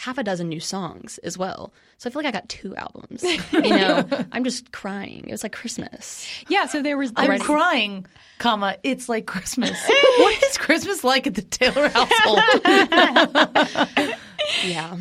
half 0.00 0.16
a 0.16 0.22
dozen 0.22 0.48
new 0.48 0.60
songs 0.60 1.18
as 1.18 1.36
well. 1.36 1.74
So 1.98 2.08
I 2.08 2.12
feel 2.12 2.22
like 2.22 2.34
I 2.34 2.38
got 2.38 2.48
two 2.48 2.74
albums. 2.74 3.22
You 3.52 3.76
know, 3.76 4.08
I'm 4.32 4.44
just 4.44 4.72
crying. 4.72 5.24
It 5.28 5.32
was 5.32 5.42
like 5.42 5.52
Christmas. 5.52 6.26
Yeah, 6.48 6.66
so 6.66 6.82
there 6.82 6.96
was 6.96 7.12
I'm 7.16 7.38
crying, 7.40 8.06
comma, 8.38 8.76
it's 8.82 9.08
like 9.08 9.26
Christmas. 9.26 9.78
what 10.18 10.42
is 10.42 10.56
Christmas 10.56 11.04
like 11.04 11.26
at 11.26 11.34
the 11.34 11.42
Taylor 11.42 11.88
household? 11.88 12.38
Yeah. 14.64 14.90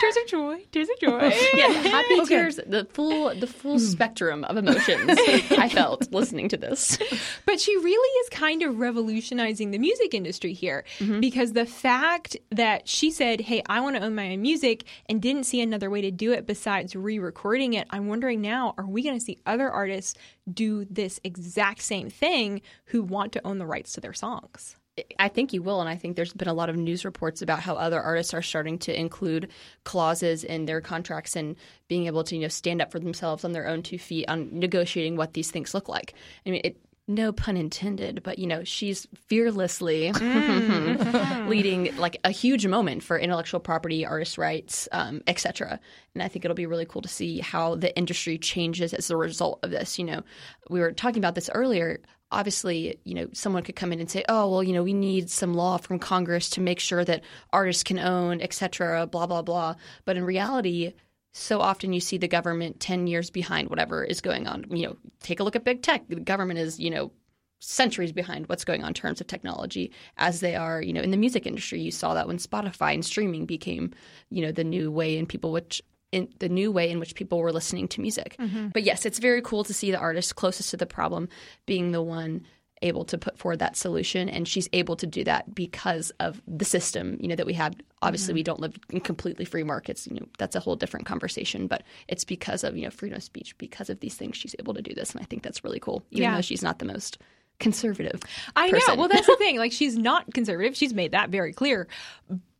tears 0.00 0.16
of 0.16 0.26
joy, 0.26 0.64
tears 0.72 0.88
of 0.88 0.98
joy. 1.00 1.32
yeah, 1.54 1.68
happy 1.68 2.24
tears, 2.26 2.58
the 2.66 2.86
full 2.92 3.34
the 3.34 3.46
full 3.46 3.78
hmm. 3.78 3.84
spectrum 3.84 4.44
of 4.44 4.56
emotions 4.56 5.18
I 5.50 5.68
felt 5.68 6.10
listening 6.12 6.48
to 6.50 6.56
this. 6.56 6.98
But 7.44 7.60
she 7.60 7.76
really 7.76 8.08
is 8.20 8.28
kind 8.30 8.62
of 8.62 8.78
revolutionizing 8.78 9.70
the 9.70 9.78
music 9.78 10.14
industry 10.14 10.52
here 10.52 10.84
mm-hmm. 10.98 11.20
because 11.20 11.52
the 11.52 11.66
fact 11.66 12.36
that 12.50 12.88
she 12.88 13.10
said, 13.10 13.40
Hey, 13.40 13.62
I 13.68 13.80
want 13.80 13.96
to 13.96 14.02
own 14.02 14.14
my 14.14 14.32
own 14.32 14.42
music 14.42 14.84
and 15.08 15.20
didn't 15.20 15.44
see 15.44 15.60
another 15.60 15.90
way 15.90 16.00
to 16.02 16.10
do 16.10 16.32
it 16.32 16.46
besides 16.46 16.94
re 16.94 17.18
recording 17.18 17.74
it, 17.74 17.86
I'm 17.90 18.08
wondering 18.08 18.40
now, 18.40 18.74
are 18.78 18.86
we 18.86 19.02
going 19.02 19.18
to 19.18 19.24
see 19.24 19.38
other 19.46 19.70
artists 19.70 20.14
do 20.52 20.84
this 20.84 21.20
exact 21.24 21.82
same 21.82 22.10
thing 22.10 22.62
who 22.86 23.02
want 23.02 23.32
to 23.32 23.46
own 23.46 23.58
the 23.58 23.66
rights 23.66 23.92
to 23.94 24.00
their 24.00 24.12
songs? 24.12 24.76
I 25.18 25.28
think 25.28 25.52
you 25.52 25.62
will, 25.62 25.80
and 25.80 25.90
I 25.90 25.96
think 25.96 26.16
there's 26.16 26.32
been 26.32 26.48
a 26.48 26.54
lot 26.54 26.70
of 26.70 26.76
news 26.76 27.04
reports 27.04 27.42
about 27.42 27.60
how 27.60 27.74
other 27.74 28.00
artists 28.00 28.32
are 28.32 28.42
starting 28.42 28.78
to 28.80 28.98
include 28.98 29.50
clauses 29.84 30.42
in 30.42 30.64
their 30.64 30.80
contracts 30.80 31.36
and 31.36 31.56
being 31.88 32.06
able 32.06 32.24
to 32.24 32.34
you 32.34 32.42
know 32.42 32.48
stand 32.48 32.80
up 32.80 32.90
for 32.90 32.98
themselves 32.98 33.44
on 33.44 33.52
their 33.52 33.68
own 33.68 33.82
two 33.82 33.98
feet 33.98 34.24
on 34.28 34.48
negotiating 34.58 35.16
what 35.16 35.34
these 35.34 35.50
things 35.50 35.74
look 35.74 35.88
like. 35.88 36.14
I 36.46 36.50
mean, 36.50 36.60
it, 36.64 36.78
no 37.08 37.30
pun 37.30 37.58
intended, 37.58 38.22
but 38.22 38.38
you 38.38 38.46
know 38.46 38.64
she's 38.64 39.06
fearlessly 39.26 40.12
leading 41.46 41.94
like 41.96 42.16
a 42.24 42.30
huge 42.30 42.66
moment 42.66 43.02
for 43.02 43.18
intellectual 43.18 43.60
property, 43.60 44.06
artist 44.06 44.38
rights, 44.38 44.88
um, 44.92 45.22
etc. 45.26 45.78
And 46.14 46.22
I 46.22 46.28
think 46.28 46.44
it'll 46.46 46.54
be 46.54 46.66
really 46.66 46.86
cool 46.86 47.02
to 47.02 47.08
see 47.08 47.40
how 47.40 47.74
the 47.74 47.94
industry 47.96 48.38
changes 48.38 48.94
as 48.94 49.10
a 49.10 49.16
result 49.16 49.60
of 49.62 49.70
this. 49.70 49.98
You 49.98 50.06
know, 50.06 50.22
we 50.70 50.80
were 50.80 50.92
talking 50.92 51.18
about 51.18 51.34
this 51.34 51.50
earlier 51.52 52.00
obviously, 52.36 52.98
you 53.04 53.14
know, 53.14 53.28
someone 53.32 53.62
could 53.62 53.76
come 53.76 53.92
in 53.92 54.00
and 54.00 54.10
say, 54.10 54.24
"Oh, 54.28 54.50
well, 54.50 54.62
you 54.62 54.72
know, 54.72 54.82
we 54.82 54.92
need 54.92 55.30
some 55.30 55.54
law 55.54 55.78
from 55.78 55.98
Congress 55.98 56.50
to 56.50 56.60
make 56.60 56.80
sure 56.80 57.04
that 57.04 57.24
artists 57.52 57.82
can 57.82 57.98
own, 57.98 58.40
etc., 58.40 59.06
blah 59.06 59.26
blah 59.26 59.42
blah." 59.42 59.74
But 60.04 60.16
in 60.16 60.24
reality, 60.24 60.92
so 61.32 61.60
often 61.60 61.92
you 61.92 62.00
see 62.00 62.18
the 62.18 62.28
government 62.28 62.80
ten 62.80 63.06
years 63.06 63.30
behind 63.30 63.70
whatever 63.70 64.04
is 64.04 64.20
going 64.20 64.46
on. 64.46 64.66
You 64.70 64.88
know, 64.88 64.96
take 65.20 65.40
a 65.40 65.44
look 65.44 65.56
at 65.56 65.64
big 65.64 65.82
tech. 65.82 66.08
The 66.08 66.16
government 66.16 66.58
is, 66.60 66.78
you 66.78 66.90
know, 66.90 67.10
centuries 67.58 68.12
behind 68.12 68.48
what's 68.48 68.64
going 68.64 68.82
on 68.82 68.88
in 68.88 68.94
terms 68.94 69.20
of 69.20 69.26
technology 69.26 69.90
as 70.18 70.40
they 70.40 70.54
are 70.54 70.82
you 70.82 70.92
know 70.92 71.00
in 71.00 71.10
the 71.10 71.16
music 71.16 71.46
industry 71.46 71.80
you 71.80 71.90
saw 71.90 72.12
that 72.12 72.26
when 72.26 72.36
spotify 72.36 72.92
and 72.92 73.02
streaming 73.02 73.46
became 73.46 73.92
you 74.28 74.42
know 74.42 74.52
the 74.52 74.62
new 74.62 74.90
way 74.90 75.16
in 75.16 75.24
people 75.24 75.50
which 75.50 75.82
in 76.16 76.28
the 76.38 76.48
new 76.48 76.72
way 76.72 76.90
in 76.90 76.98
which 76.98 77.14
people 77.14 77.38
were 77.38 77.52
listening 77.52 77.86
to 77.86 78.00
music 78.00 78.36
mm-hmm. 78.38 78.68
but 78.68 78.82
yes 78.82 79.04
it's 79.04 79.18
very 79.18 79.42
cool 79.42 79.64
to 79.64 79.74
see 79.74 79.90
the 79.90 79.98
artist 79.98 80.36
closest 80.36 80.70
to 80.70 80.76
the 80.76 80.86
problem 80.86 81.28
being 81.66 81.92
the 81.92 82.02
one 82.02 82.44
able 82.82 83.04
to 83.06 83.16
put 83.16 83.38
forward 83.38 83.58
that 83.58 83.76
solution 83.76 84.28
and 84.28 84.46
she's 84.46 84.68
able 84.72 84.96
to 84.96 85.06
do 85.06 85.24
that 85.24 85.54
because 85.54 86.10
of 86.20 86.42
the 86.46 86.64
system 86.64 87.16
you 87.20 87.28
know 87.28 87.34
that 87.34 87.46
we 87.46 87.54
have 87.54 87.74
obviously 88.02 88.32
mm-hmm. 88.32 88.36
we 88.36 88.42
don't 88.42 88.60
live 88.60 88.76
in 88.90 89.00
completely 89.00 89.44
free 89.44 89.62
markets 89.62 90.06
you 90.06 90.14
know 90.14 90.26
that's 90.38 90.54
a 90.56 90.60
whole 90.60 90.76
different 90.76 91.06
conversation 91.06 91.66
but 91.66 91.82
it's 92.08 92.24
because 92.24 92.62
of 92.64 92.76
you 92.76 92.84
know 92.84 92.90
freedom 92.90 93.16
of 93.16 93.22
speech 93.22 93.56
because 93.58 93.88
of 93.88 94.00
these 94.00 94.14
things 94.14 94.36
she's 94.36 94.54
able 94.58 94.74
to 94.74 94.82
do 94.82 94.94
this 94.94 95.12
and 95.12 95.22
i 95.22 95.24
think 95.24 95.42
that's 95.42 95.64
really 95.64 95.80
cool 95.80 96.02
even 96.10 96.24
Yeah. 96.24 96.34
though 96.34 96.42
she's 96.42 96.62
not 96.62 96.78
the 96.78 96.84
most 96.84 97.18
conservative 97.58 98.20
I 98.54 98.70
person. 98.70 98.94
know. 98.94 99.00
Well, 99.00 99.08
that's 99.08 99.26
the 99.26 99.36
thing. 99.38 99.56
Like, 99.56 99.72
she's 99.72 99.96
not 99.96 100.32
conservative. 100.34 100.76
She's 100.76 100.94
made 100.94 101.12
that 101.12 101.30
very 101.30 101.52
clear. 101.52 101.88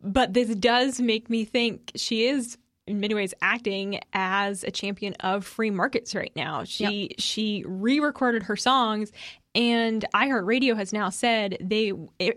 But 0.02 0.32
this 0.34 0.54
does 0.54 1.00
make 1.00 1.28
me 1.28 1.44
think 1.44 1.92
she 1.96 2.26
is, 2.26 2.56
in 2.86 3.00
many 3.00 3.14
ways, 3.14 3.34
acting 3.42 4.00
as 4.12 4.64
a 4.64 4.70
champion 4.70 5.14
of 5.20 5.44
free 5.44 5.70
markets 5.70 6.14
right 6.14 6.32
now. 6.36 6.64
She 6.64 7.14
she 7.18 7.64
re-recorded 7.66 8.44
her 8.44 8.56
songs, 8.56 9.12
and 9.54 10.04
iHeartRadio 10.14 10.76
has 10.76 10.92
now 10.92 11.10
said 11.10 11.56
they 11.60 11.92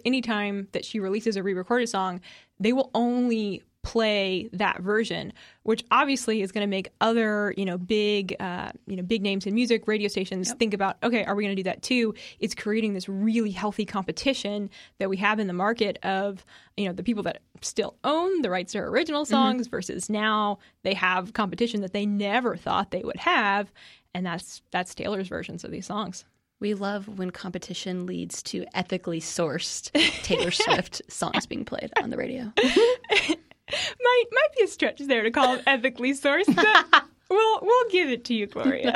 anytime 0.05 0.67
that 0.71 0.85
she 0.85 0.99
releases 0.99 1.35
a 1.35 1.43
re-recorded 1.43 1.89
song, 1.89 2.21
they 2.59 2.73
will 2.73 2.89
only 2.93 3.63
play 3.81 4.49
that 4.53 4.81
version, 4.81 5.31
which 5.63 5.83
obviously 5.91 6.41
is 6.41 6.51
going 6.51 6.63
to 6.63 6.69
make 6.69 6.91
other, 7.01 7.53
you 7.57 7.65
know, 7.65 7.77
big, 7.77 8.35
uh, 8.39 8.71
you 8.87 8.95
know, 8.95 9.03
big 9.03 9.21
names 9.21 9.45
in 9.45 9.53
music, 9.53 9.87
radio 9.87 10.07
stations 10.07 10.53
think 10.53 10.73
about, 10.73 10.97
okay, 11.03 11.23
are 11.25 11.35
we 11.35 11.43
going 11.43 11.55
to 11.55 11.63
do 11.63 11.69
that 11.69 11.81
too? 11.81 12.13
It's 12.39 12.53
creating 12.53 12.93
this 12.93 13.07
really 13.07 13.51
healthy 13.51 13.85
competition 13.85 14.69
that 14.99 15.09
we 15.09 15.17
have 15.17 15.39
in 15.39 15.47
the 15.47 15.53
market 15.53 15.97
of, 16.03 16.45
you 16.77 16.85
know, 16.85 16.93
the 16.93 17.03
people 17.03 17.23
that 17.23 17.41
still 17.61 17.95
own 18.03 18.41
the 18.41 18.49
rights 18.49 18.73
to 18.73 18.79
original 18.79 19.25
songs 19.25 19.67
versus 19.67 20.09
now 20.09 20.59
they 20.83 20.93
have 20.93 21.33
competition 21.33 21.81
that 21.81 21.93
they 21.93 22.05
never 22.05 22.55
thought 22.55 22.91
they 22.91 23.01
would 23.03 23.17
have, 23.17 23.71
and 24.13 24.25
that's 24.25 24.61
that's 24.71 24.95
Taylor's 24.95 25.27
versions 25.27 25.63
of 25.63 25.71
these 25.71 25.85
songs. 25.85 26.25
We 26.59 26.73
love 26.73 27.17
when 27.17 27.31
competition 27.31 28.05
leads 28.05 28.43
to 28.43 28.65
ethically 28.73 29.21
sourced 29.21 29.91
Taylor 30.23 30.51
Swift 30.51 31.01
songs 31.09 31.45
being 31.45 31.63
played 31.63 31.91
on 32.01 32.09
the 32.09 32.17
radio. 32.17 32.51
might 34.01 34.23
might 34.31 34.55
be 34.57 34.63
a 34.63 34.67
stretch 34.67 34.99
there 34.99 35.23
to 35.23 35.31
call 35.31 35.55
it 35.55 35.63
ethically 35.67 36.13
sourced, 36.13 36.53
but 36.55 37.03
we'll 37.29 37.59
we'll 37.61 37.89
give 37.89 38.09
it 38.09 38.25
to 38.25 38.33
you, 38.33 38.47
Gloria. 38.47 38.93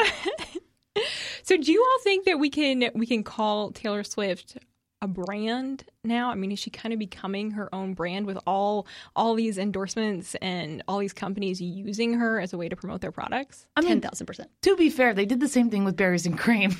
so, 1.43 1.57
do 1.57 1.71
you 1.71 1.81
all 1.81 2.03
think 2.03 2.25
that 2.25 2.39
we 2.39 2.49
can 2.49 2.89
we 2.93 3.05
can 3.05 3.23
call 3.23 3.71
Taylor 3.71 4.03
Swift 4.03 4.57
a 5.01 5.07
brand 5.07 5.85
now? 6.03 6.29
I 6.31 6.35
mean, 6.35 6.51
is 6.51 6.59
she 6.59 6.69
kind 6.69 6.93
of 6.93 6.99
becoming 6.99 7.51
her 7.51 7.73
own 7.73 7.93
brand 7.93 8.25
with 8.25 8.37
all 8.47 8.87
all 9.15 9.35
these 9.35 9.57
endorsements 9.57 10.35
and 10.35 10.83
all 10.87 10.99
these 10.99 11.13
companies 11.13 11.61
using 11.61 12.13
her 12.13 12.39
as 12.39 12.53
a 12.53 12.57
way 12.57 12.69
to 12.69 12.75
promote 12.75 13.01
their 13.01 13.11
products? 13.11 13.67
I 13.75 13.81
mean, 13.81 14.01
10,000%. 14.01 14.45
to 14.63 14.75
be 14.75 14.89
fair, 14.89 15.13
they 15.13 15.25
did 15.25 15.39
the 15.39 15.47
same 15.47 15.69
thing 15.69 15.83
with 15.85 15.95
berries 15.95 16.25
and 16.25 16.37
cream. 16.37 16.75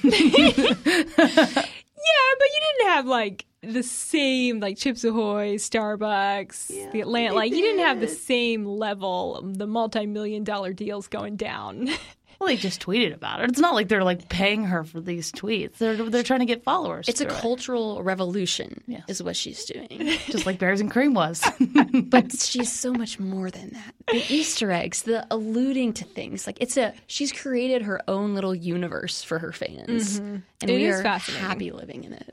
Yeah, 2.05 2.31
but 2.38 2.47
you 2.47 2.59
didn't 2.59 2.91
have 2.91 3.05
like 3.05 3.45
the 3.63 3.84
same 3.84 4.60
like 4.60 4.77
Chips 4.77 5.03
Ahoy, 5.03 5.55
Starbucks, 5.55 6.91
the 6.91 7.01
Atlantic. 7.01 7.34
Like 7.36 7.51
you 7.51 7.62
didn't 7.62 7.84
have 7.86 8.00
the 8.00 8.08
same 8.08 8.65
level, 8.65 9.41
the 9.43 9.67
multi-million 9.67 10.43
dollar 10.43 10.74
deals 10.74 11.08
going 11.08 11.36
down. 11.38 11.88
well, 12.39 12.48
they 12.48 12.58
just 12.58 12.82
tweeted 12.82 13.13
about 13.13 13.39
it. 13.41 13.50
It's 13.50 13.60
not 13.60 13.74
like 13.74 13.88
they're 13.88 14.03
like 14.03 14.27
paying 14.27 14.65
her 14.65 14.84
for 14.84 15.00
these 15.00 15.32
tweets. 15.32 15.77
They're 15.77 15.96
they're 15.96 16.24
trying 16.24 16.41
to 16.41 16.46
get 16.46 16.63
followers. 16.63 17.08
It's 17.08 17.22
a 17.22 17.25
through 17.25 17.36
it, 17.36 17.39
cultural 17.41 18.03
revolution, 18.03 18.84
is 19.08 19.24
what 19.24 19.36
she's 19.36 19.63
doing. 19.65 19.88
just 20.27 20.46
like 20.46 20.60
berries 20.60 20.82
and 20.82 20.91
cream 20.91 21.13
was. 21.13 21.41
But 22.13 22.32
she's 22.38 22.72
so 22.72 22.91
much 22.93 23.20
more 23.20 23.50
than 23.50 23.70
that. 23.72 23.93
The 24.12 24.24
Easter 24.34 24.72
eggs, 24.72 25.03
the 25.03 25.25
alluding 25.32 25.93
to 25.93 26.05
things. 26.05 26.46
Like 26.46 26.58
it's 26.60 26.75
a 26.77 26.93
she's 27.08 27.32
created 27.32 27.84
her 27.84 28.01
own 28.08 28.36
little 28.36 28.53
universe 28.53 29.24
for 29.24 29.39
her 29.39 29.51
fans. 29.51 30.20
Mm-hmm. 30.20 30.36
And 30.62 30.70
It 30.70 30.74
we 30.75 30.86
is 30.86 31.00
are 31.00 31.03
fascinating. 31.03 31.48
happy 31.48 31.72
living 31.72 32.03
in 32.03 32.13
it. 32.13 32.29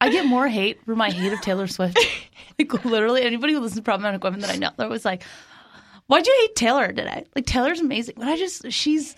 I 0.00 0.10
get 0.10 0.26
more 0.26 0.48
hate 0.48 0.84
for 0.84 0.96
my 0.96 1.10
hate 1.10 1.32
of 1.32 1.40
Taylor 1.40 1.66
Swift. 1.66 1.98
like 2.58 2.84
literally, 2.84 3.22
anybody 3.22 3.52
who 3.52 3.60
listens 3.60 3.78
to 3.78 3.82
Problematic 3.82 4.22
Women 4.24 4.40
that 4.40 4.50
I 4.50 4.56
know, 4.56 4.70
they're 4.76 4.86
always 4.86 5.04
like, 5.04 5.22
Why'd 6.10 6.26
you 6.26 6.36
hate 6.40 6.56
Taylor 6.56 6.88
today? 6.88 7.24
Like 7.36 7.46
Taylor's 7.46 7.78
amazing, 7.78 8.16
but 8.18 8.26
I 8.26 8.36
just 8.36 8.72
she's. 8.72 9.14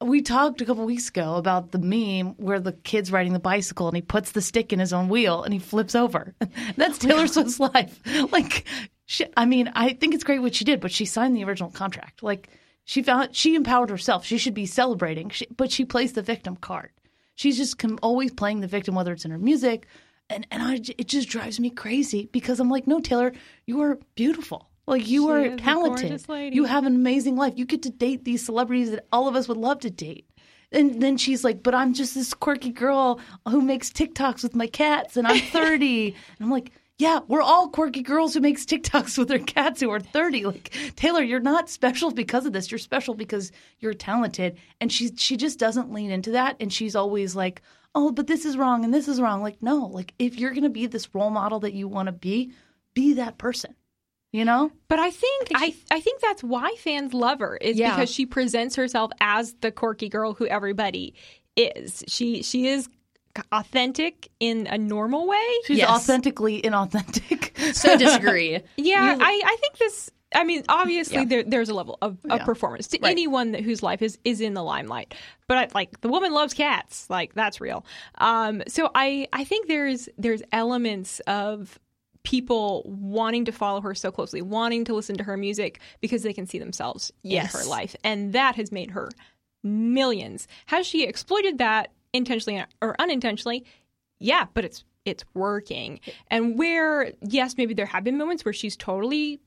We 0.00 0.22
talked 0.22 0.62
a 0.62 0.64
couple 0.64 0.86
weeks 0.86 1.10
ago 1.10 1.34
about 1.34 1.72
the 1.72 1.78
meme 1.78 2.34
where 2.38 2.58
the 2.58 2.72
kid's 2.72 3.12
riding 3.12 3.34
the 3.34 3.38
bicycle 3.38 3.88
and 3.88 3.94
he 3.94 4.00
puts 4.00 4.32
the 4.32 4.40
stick 4.40 4.72
in 4.72 4.78
his 4.78 4.94
own 4.94 5.10
wheel 5.10 5.42
and 5.42 5.52
he 5.52 5.60
flips 5.60 5.94
over. 5.94 6.34
That's 6.76 7.04
oh 7.04 7.08
Taylor 7.08 7.26
Swift's 7.26 7.60
life. 7.74 8.00
Like, 8.32 8.64
she, 9.04 9.26
I 9.36 9.44
mean, 9.44 9.70
I 9.74 9.92
think 9.92 10.14
it's 10.14 10.24
great 10.24 10.40
what 10.40 10.54
she 10.54 10.64
did, 10.64 10.80
but 10.80 10.90
she 10.90 11.04
signed 11.04 11.36
the 11.36 11.44
original 11.44 11.70
contract. 11.70 12.22
Like, 12.22 12.48
she 12.86 13.02
found 13.02 13.36
she 13.36 13.54
empowered 13.54 13.90
herself. 13.90 14.24
She 14.24 14.38
should 14.38 14.54
be 14.54 14.64
celebrating, 14.64 15.28
she, 15.28 15.46
but 15.54 15.70
she 15.70 15.84
plays 15.84 16.14
the 16.14 16.22
victim 16.22 16.56
card. 16.56 16.92
She's 17.34 17.58
just 17.58 17.76
com- 17.76 17.98
always 18.02 18.32
playing 18.32 18.60
the 18.60 18.66
victim, 18.66 18.94
whether 18.94 19.12
it's 19.12 19.26
in 19.26 19.30
her 19.30 19.38
music, 19.38 19.86
and 20.30 20.46
and 20.50 20.62
I, 20.62 20.74
it 20.96 21.08
just 21.08 21.28
drives 21.28 21.60
me 21.60 21.70
crazy 21.70 22.28
because 22.32 22.60
I'm 22.60 22.70
like, 22.70 22.86
no, 22.86 23.00
Taylor, 23.00 23.32
you 23.66 23.80
are 23.82 23.98
beautiful. 24.14 24.68
Like 24.86 25.06
you 25.08 25.26
She 25.26 25.30
are 25.30 25.56
talented. 25.56 26.26
You 26.52 26.64
have 26.64 26.84
an 26.86 26.94
amazing 26.94 27.36
life. 27.36 27.54
You 27.56 27.64
get 27.64 27.82
to 27.82 27.90
date 27.90 28.24
these 28.24 28.44
celebrities 28.44 28.90
that 28.90 29.06
all 29.12 29.28
of 29.28 29.36
us 29.36 29.46
would 29.48 29.56
love 29.56 29.80
to 29.80 29.90
date. 29.90 30.26
And 30.72 31.02
then 31.02 31.16
she's 31.16 31.44
like, 31.44 31.62
but 31.62 31.74
I'm 31.74 31.94
just 31.94 32.14
this 32.14 32.32
quirky 32.32 32.70
girl 32.70 33.20
who 33.48 33.60
makes 33.60 33.90
TikToks 33.90 34.42
with 34.42 34.54
my 34.54 34.66
cats 34.66 35.16
and 35.16 35.26
I'm 35.26 35.40
30. 35.52 36.06
and 36.06 36.14
I'm 36.40 36.50
like, 36.50 36.72
yeah, 36.98 37.20
we're 37.28 37.42
all 37.42 37.68
quirky 37.70 38.02
girls 38.02 38.34
who 38.34 38.40
makes 38.40 38.64
TikToks 38.64 39.16
with 39.16 39.28
their 39.28 39.38
cats 39.38 39.80
who 39.80 39.90
are 39.90 40.00
30. 40.00 40.44
Like, 40.44 40.72
Taylor, 40.96 41.22
you're 41.22 41.40
not 41.40 41.70
special 41.70 42.10
because 42.10 42.44
of 42.46 42.52
this. 42.52 42.70
You're 42.70 42.78
special 42.78 43.14
because 43.14 43.52
you're 43.78 43.94
talented. 43.94 44.58
And 44.80 44.92
she 44.92 45.10
she 45.16 45.36
just 45.36 45.58
doesn't 45.58 45.92
lean 45.92 46.10
into 46.10 46.32
that 46.32 46.56
and 46.60 46.72
she's 46.72 46.94
always 46.94 47.34
like, 47.34 47.62
"Oh, 47.94 48.10
but 48.12 48.26
this 48.26 48.44
is 48.44 48.56
wrong 48.56 48.84
and 48.84 48.92
this 48.94 49.08
is 49.08 49.20
wrong." 49.20 49.42
Like, 49.42 49.62
no, 49.62 49.86
like 49.86 50.14
if 50.18 50.38
you're 50.38 50.50
going 50.52 50.64
to 50.64 50.70
be 50.70 50.86
this 50.86 51.14
role 51.14 51.30
model 51.30 51.60
that 51.60 51.72
you 51.74 51.88
want 51.88 52.06
to 52.06 52.12
be, 52.12 52.52
be 52.94 53.14
that 53.14 53.38
person. 53.38 53.74
You 54.32 54.44
know? 54.44 54.70
But 54.86 55.00
I 55.00 55.10
think 55.10 55.48
I 55.56 55.74
I 55.90 55.98
think 56.00 56.20
that's 56.20 56.44
why 56.44 56.72
fans 56.78 57.12
love 57.12 57.40
her 57.40 57.56
is 57.56 57.76
Yeah. 57.76 57.96
because 57.96 58.10
she 58.10 58.26
presents 58.26 58.76
herself 58.76 59.10
as 59.20 59.54
the 59.60 59.72
quirky 59.72 60.08
girl 60.08 60.34
who 60.34 60.46
everybody 60.46 61.14
is. 61.56 62.04
She 62.06 62.42
she 62.44 62.68
is 62.68 62.88
authentic 63.52 64.28
in 64.40 64.66
a 64.68 64.78
normal 64.78 65.26
way. 65.26 65.42
She's 65.66 65.78
Yes. 65.78 65.88
authentically 65.90 66.62
inauthentic. 66.62 67.74
So 67.74 67.96
disagree. 67.96 68.60
Yeah, 68.76 69.16
I, 69.20 69.42
I 69.44 69.56
think 69.60 69.78
this. 69.78 70.10
I 70.34 70.44
mean, 70.44 70.62
obviously, 70.68 71.16
Yeah. 71.18 71.24
there, 71.24 71.42
there's 71.42 71.68
a 71.68 71.74
level 71.74 71.98
of, 72.02 72.18
of 72.30 72.38
Yeah. 72.40 72.44
performance 72.44 72.86
to 72.88 72.98
Right. 73.02 73.10
anyone 73.10 73.52
that, 73.52 73.62
whose 73.62 73.82
life 73.82 74.00
is, 74.02 74.18
is 74.24 74.40
in 74.40 74.54
the 74.54 74.62
limelight. 74.62 75.14
But 75.48 75.58
I, 75.58 75.68
like 75.74 76.00
the 76.02 76.08
woman 76.08 76.32
loves 76.32 76.54
cats, 76.54 77.08
like 77.10 77.34
that's 77.34 77.60
real. 77.60 77.84
Um, 78.18 78.62
so 78.68 78.90
I 78.94 79.26
I 79.32 79.42
think 79.44 79.66
there's 79.66 80.08
there's 80.18 80.42
elements 80.52 81.18
of 81.26 81.78
people 82.22 82.82
wanting 82.86 83.46
to 83.46 83.52
follow 83.52 83.80
her 83.80 83.94
so 83.94 84.12
closely, 84.12 84.42
wanting 84.42 84.84
to 84.84 84.94
listen 84.94 85.16
to 85.16 85.24
her 85.24 85.36
music 85.36 85.80
because 86.00 86.22
they 86.22 86.32
can 86.34 86.46
see 86.46 86.58
themselves 86.58 87.10
Yes. 87.22 87.52
in 87.54 87.60
her 87.60 87.66
life, 87.66 87.96
and 88.04 88.32
that 88.34 88.54
has 88.56 88.70
made 88.70 88.90
her 88.92 89.08
millions. 89.64 90.46
Has 90.66 90.86
she 90.86 91.04
exploited 91.04 91.58
that 91.58 91.90
intentionally 92.12 92.62
or 92.80 92.94
unintentionally? 92.98 93.64
Yeah, 94.18 94.46
but 94.54 94.64
it's 94.64 94.84
it's 95.06 95.24
working. 95.34 95.98
And 96.28 96.58
where 96.58 97.12
yes, 97.22 97.56
maybe 97.56 97.72
there 97.74 97.86
have 97.86 98.04
been 98.04 98.18
moments 98.18 98.44
where 98.44 98.52
she's 98.52 98.76
totally 98.76 99.40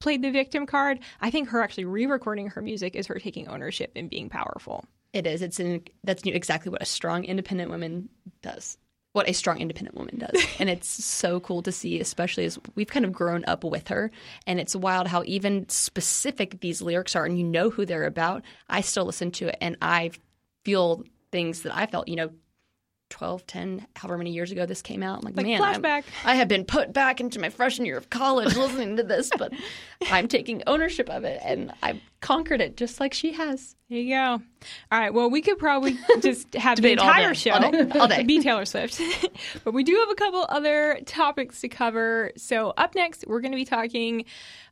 played 0.00 0.22
the 0.22 0.30
victim 0.30 0.66
card. 0.66 1.00
I 1.20 1.30
think 1.30 1.48
her 1.48 1.62
actually 1.62 1.84
re-recording 1.84 2.48
her 2.48 2.62
music 2.62 2.96
is 2.96 3.06
her 3.06 3.18
taking 3.18 3.48
ownership 3.48 3.92
and 3.96 4.10
being 4.10 4.28
powerful. 4.28 4.84
It 5.12 5.26
is. 5.26 5.42
It's 5.42 5.58
in, 5.58 5.82
that's 6.04 6.22
exactly 6.24 6.70
what 6.70 6.82
a 6.82 6.86
strong 6.86 7.24
independent 7.24 7.70
woman 7.70 8.08
does. 8.42 8.76
What 9.12 9.30
a 9.30 9.32
strong 9.32 9.60
independent 9.60 9.96
woman 9.96 10.18
does, 10.18 10.46
and 10.58 10.68
it's 10.68 11.02
so 11.02 11.40
cool 11.40 11.62
to 11.62 11.72
see, 11.72 12.00
especially 12.00 12.44
as 12.44 12.58
we've 12.74 12.86
kind 12.86 13.06
of 13.06 13.12
grown 13.12 13.46
up 13.46 13.64
with 13.64 13.88
her. 13.88 14.10
And 14.46 14.60
it's 14.60 14.76
wild 14.76 15.06
how 15.06 15.22
even 15.24 15.66
specific 15.70 16.60
these 16.60 16.82
lyrics 16.82 17.16
are, 17.16 17.24
and 17.24 17.38
you 17.38 17.44
know 17.44 17.70
who 17.70 17.86
they're 17.86 18.04
about. 18.04 18.42
I 18.68 18.82
still 18.82 19.06
listen 19.06 19.30
to 19.32 19.48
it, 19.48 19.56
and 19.62 19.78
I 19.80 20.10
feel 20.66 21.02
things 21.32 21.62
that 21.62 21.74
I 21.74 21.86
felt, 21.86 22.08
you 22.08 22.16
know, 22.16 22.30
12, 23.10 23.46
10, 23.46 23.86
however 23.96 24.18
many 24.18 24.32
years 24.32 24.50
ago 24.52 24.66
this 24.66 24.82
came 24.82 25.02
out. 25.02 25.18
I'm 25.18 25.24
like, 25.24 25.36
Like 25.36 25.46
man, 25.46 25.60
I'm- 25.74 25.82
I 26.24 26.34
have 26.34 26.48
been 26.48 26.64
put 26.64 26.92
back 26.92 27.20
into 27.20 27.38
my 27.38 27.48
freshman 27.50 27.86
year 27.86 27.96
of 27.96 28.10
college 28.10 28.56
listening 28.56 28.96
to 28.96 29.02
this, 29.02 29.30
but 29.38 29.52
I'm 30.10 30.28
taking 30.28 30.62
ownership 30.66 31.08
of 31.08 31.24
it, 31.24 31.40
and 31.44 31.72
I've 31.82 32.00
conquered 32.20 32.60
it 32.60 32.76
just 32.76 32.98
like 33.00 33.14
she 33.14 33.32
has. 33.32 33.76
There 33.88 34.00
you 34.00 34.14
go. 34.14 34.42
All 34.90 34.98
right. 34.98 35.14
Well, 35.14 35.30
we 35.30 35.42
could 35.42 35.58
probably 35.58 35.96
just 36.20 36.54
have 36.54 36.82
the 36.82 36.96
all 36.96 37.06
entire 37.06 37.28
day. 37.28 37.34
show 37.34 37.52
All. 37.52 37.92
All 38.00 38.08
day. 38.08 38.24
be 38.24 38.42
Taylor 38.42 38.64
Swift. 38.64 39.00
but 39.64 39.74
we 39.74 39.84
do 39.84 39.94
have 39.94 40.10
a 40.10 40.16
couple 40.16 40.44
other 40.48 40.98
topics 41.06 41.60
to 41.60 41.68
cover. 41.68 42.32
So, 42.36 42.74
up 42.76 42.96
next, 42.96 43.24
we're 43.28 43.40
going 43.40 43.52
to 43.52 43.56
be 43.56 43.64
talking 43.64 44.24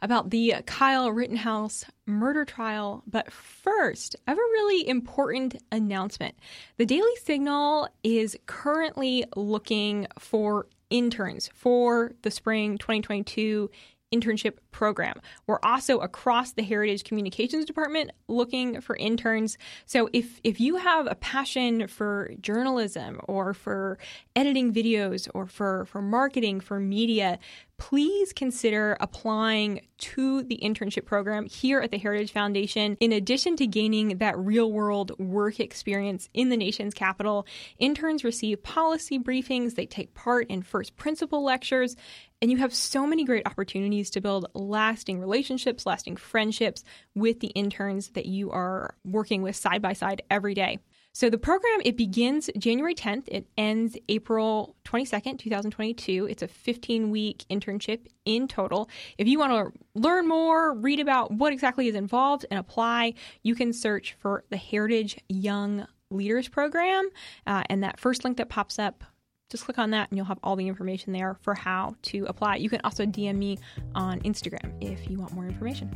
about 0.02 0.30
the 0.30 0.56
Kyle 0.66 1.12
Rittenhouse 1.12 1.84
murder 2.06 2.44
trial. 2.44 3.04
But 3.06 3.32
first, 3.32 4.16
I 4.26 4.32
have 4.32 4.38
a 4.38 4.40
really 4.40 4.88
important 4.88 5.62
announcement. 5.70 6.34
The 6.78 6.86
Daily 6.86 7.14
Signal 7.22 7.88
is 8.02 8.36
currently 8.46 9.26
looking 9.36 10.08
for 10.18 10.66
interns 10.90 11.50
for 11.54 12.12
the 12.22 12.30
spring 12.30 12.78
2022 12.78 13.70
internship 14.14 14.58
program. 14.70 15.20
We're 15.46 15.58
also 15.62 15.98
across 15.98 16.52
the 16.52 16.62
Heritage 16.62 17.04
Communications 17.04 17.64
Department 17.64 18.10
looking 18.28 18.80
for 18.80 18.96
interns. 18.96 19.58
So 19.86 20.08
if 20.12 20.40
if 20.44 20.60
you 20.60 20.76
have 20.76 21.06
a 21.06 21.14
passion 21.14 21.88
for 21.88 22.32
journalism 22.40 23.20
or 23.24 23.54
for 23.54 23.98
editing 24.36 24.72
videos 24.72 25.28
or 25.34 25.46
for 25.46 25.84
for 25.86 26.02
marketing 26.02 26.60
for 26.60 26.78
media, 26.80 27.38
please 27.84 28.32
consider 28.32 28.96
applying 28.98 29.78
to 29.98 30.42
the 30.44 30.58
internship 30.62 31.04
program 31.04 31.44
here 31.44 31.80
at 31.80 31.90
the 31.90 31.98
Heritage 31.98 32.32
Foundation. 32.32 32.96
In 32.98 33.12
addition 33.12 33.56
to 33.56 33.66
gaining 33.66 34.16
that 34.18 34.38
real 34.38 34.72
world 34.72 35.12
work 35.18 35.60
experience 35.60 36.30
in 36.32 36.48
the 36.48 36.56
nation's 36.56 36.94
capital, 36.94 37.46
interns 37.78 38.24
receive 38.24 38.62
policy 38.62 39.18
briefings, 39.18 39.74
they 39.74 39.84
take 39.84 40.14
part 40.14 40.46
in 40.48 40.62
first 40.62 40.96
principle 40.96 41.44
lectures, 41.44 41.94
and 42.40 42.50
you 42.50 42.56
have 42.56 42.72
so 42.74 43.06
many 43.06 43.22
great 43.22 43.46
opportunities 43.46 44.08
to 44.10 44.22
build 44.22 44.46
lasting 44.54 45.20
relationships, 45.20 45.84
lasting 45.84 46.16
friendships 46.16 46.84
with 47.14 47.40
the 47.40 47.48
interns 47.48 48.08
that 48.12 48.24
you 48.24 48.50
are 48.50 48.94
working 49.04 49.42
with 49.42 49.56
side 49.56 49.82
by 49.82 49.92
side 49.92 50.22
every 50.30 50.54
day. 50.54 50.78
So 51.14 51.30
the 51.30 51.38
program 51.38 51.80
it 51.84 51.96
begins 51.96 52.50
January 52.58 52.94
10th. 52.94 53.28
It 53.28 53.46
ends 53.56 53.96
April 54.08 54.74
22nd, 54.84 55.38
2022. 55.38 56.26
It's 56.28 56.42
a 56.42 56.48
15-week 56.48 57.44
internship 57.48 58.08
in 58.24 58.48
total. 58.48 58.90
If 59.16 59.28
you 59.28 59.38
want 59.38 59.52
to 59.52 59.80
learn 59.94 60.26
more, 60.26 60.74
read 60.74 60.98
about 60.98 61.30
what 61.30 61.52
exactly 61.52 61.86
is 61.86 61.94
involved 61.94 62.46
and 62.50 62.58
apply, 62.58 63.14
you 63.44 63.54
can 63.54 63.72
search 63.72 64.16
for 64.18 64.42
the 64.50 64.56
Heritage 64.56 65.16
Young 65.28 65.86
Leaders 66.10 66.48
Program, 66.48 67.08
uh, 67.46 67.62
and 67.70 67.84
that 67.84 68.00
first 68.00 68.24
link 68.24 68.36
that 68.38 68.48
pops 68.48 68.80
up 68.80 69.04
just 69.50 69.66
click 69.66 69.78
on 69.78 69.90
that 69.90 70.10
and 70.10 70.16
you'll 70.16 70.26
have 70.26 70.38
all 70.42 70.56
the 70.56 70.66
information 70.66 71.12
there 71.12 71.36
for 71.42 71.54
how 71.54 71.94
to 72.02 72.24
apply. 72.24 72.56
You 72.56 72.68
can 72.68 72.80
also 72.82 73.04
DM 73.04 73.36
me 73.36 73.58
on 73.94 74.18
Instagram 74.22 74.72
if 74.80 75.08
you 75.08 75.18
want 75.18 75.32
more 75.32 75.46
information. 75.46 75.94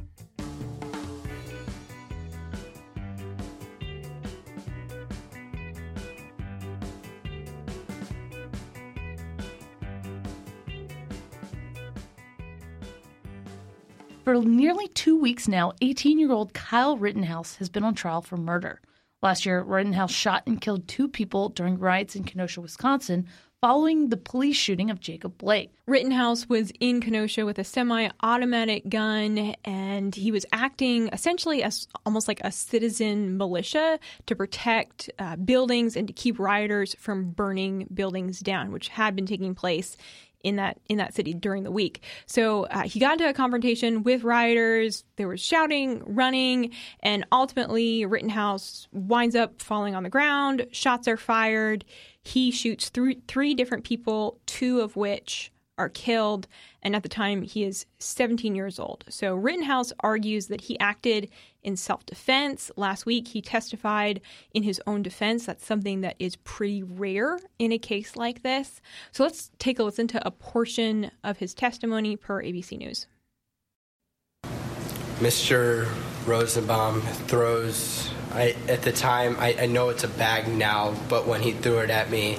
For 14.29 14.35
nearly 14.35 14.89
two 14.89 15.19
weeks 15.19 15.49
now, 15.49 15.73
18 15.81 16.19
year 16.19 16.33
old 16.33 16.53
Kyle 16.53 16.99
Rittenhouse 16.99 17.57
has 17.57 17.71
been 17.71 17.83
on 17.83 17.95
trial 17.95 18.21
for 18.21 18.37
murder. 18.37 18.83
Last 19.23 19.47
year, 19.47 19.63
Rittenhouse 19.63 20.13
shot 20.13 20.43
and 20.47 20.61
killed 20.61 20.87
two 20.87 21.09
people 21.09 21.49
during 21.49 21.79
riots 21.79 22.15
in 22.15 22.25
Kenosha, 22.25 22.61
Wisconsin, 22.61 23.27
following 23.63 24.11
the 24.11 24.19
police 24.19 24.57
shooting 24.57 24.91
of 24.91 25.01
Jacob 25.01 25.39
Blake. 25.39 25.73
Rittenhouse 25.87 26.47
was 26.47 26.71
in 26.79 27.01
Kenosha 27.01 27.47
with 27.47 27.59
a 27.59 27.65
semi 27.65 28.11
automatic 28.23 28.91
gun, 28.91 29.55
and 29.65 30.15
he 30.15 30.31
was 30.31 30.45
acting 30.53 31.09
essentially 31.09 31.63
as 31.63 31.89
almost 32.05 32.29
like 32.29 32.43
a 32.45 32.53
citizen 32.53 33.39
militia 33.39 33.99
to 34.27 34.37
protect 34.37 35.09
uh, 35.19 35.37
buildings 35.37 35.97
and 35.97 36.07
to 36.07 36.13
keep 36.13 36.39
rioters 36.39 36.95
from 36.99 37.31
burning 37.31 37.89
buildings 37.95 38.41
down, 38.41 38.73
which 38.73 38.89
had 38.89 39.17
been 39.17 39.27
taking 39.27 39.55
place 39.55 39.97
in 40.45 40.57
that 40.57 40.79
in 40.89 40.99
that 40.99 41.15
city 41.15 41.35
during 41.35 41.65
the 41.65 41.71
week. 41.71 42.03
So 42.27 42.65
uh, 42.65 42.83
he 42.83 43.01
got 43.01 43.15
into 43.15 43.29
a 43.29 43.33
confrontation 43.33 44.03
with 44.03 44.25
rioters. 44.25 45.05
There 45.17 45.29
was 45.29 45.41
shouting, 45.41 46.03
running, 46.07 46.73
and 47.01 47.27
ultimately 47.33 48.05
Rittenhouse 48.05 48.89
winds 48.93 49.35
up 49.35 49.61
falling 49.61 49.95
on 49.95 50.03
the 50.03 50.11
ground. 50.11 50.67
Shots 50.73 51.09
are 51.09 51.17
fired. 51.17 51.85
He 52.23 52.51
shoots 52.51 52.89
through 52.89 53.15
three 53.27 53.55
different 53.55 53.85
people, 53.85 54.39
two 54.47 54.81
of 54.81 54.97
which 54.97 55.51
are 55.79 55.89
killed. 55.89 56.47
And 56.83 56.95
at 56.95 57.03
the 57.03 57.09
time, 57.09 57.43
he 57.43 57.65
is 57.65 57.87
17 57.99 58.55
years 58.55 58.79
old. 58.79 59.05
So 59.09 59.35
Rittenhouse 59.35 59.93
argues 60.01 60.49
that 60.49 60.63
he 60.63 60.79
acted 60.79 61.31
in 61.63 61.77
self 61.77 62.05
defense. 62.07 62.71
Last 62.77 63.07
week, 63.07 63.29
he 63.29 63.41
testified 63.41 64.21
in 64.53 64.63
his 64.63 64.81
own 64.87 65.03
defense. 65.03 65.47
That's 65.47 65.65
something 65.65 66.01
that 66.03 66.17
is 66.19 66.37
pretty 66.37 66.83
rare 66.83 67.39
in 67.59 67.73
a 67.73 67.79
case 67.79 68.17
like 68.17 68.43
this. 68.43 68.81
So 69.13 69.23
let's 69.23 69.51
take 69.59 69.79
a 69.79 69.85
listen 69.85 70.09
to 70.09 70.27
a 70.27 70.31
portion 70.31 71.11
of 71.25 71.39
his 71.39 71.55
testimony 71.55 72.17
per 72.17 72.43
ABC 72.43 72.79
News. 72.79 73.07
Mr. 75.19 75.89
Rosenbaum 76.27 77.01
throws. 77.01 78.11
I, 78.31 78.55
at 78.69 78.83
the 78.83 78.93
time, 78.93 79.37
I, 79.41 79.57
I 79.63 79.67
know 79.67 79.89
it's 79.89 80.05
a 80.05 80.09
bag 80.09 80.47
now, 80.47 80.95
but 81.09 81.27
when 81.27 81.41
he 81.41 81.53
threw 81.53 81.79
it 81.79 81.91
at 81.91 82.11
me, 82.11 82.39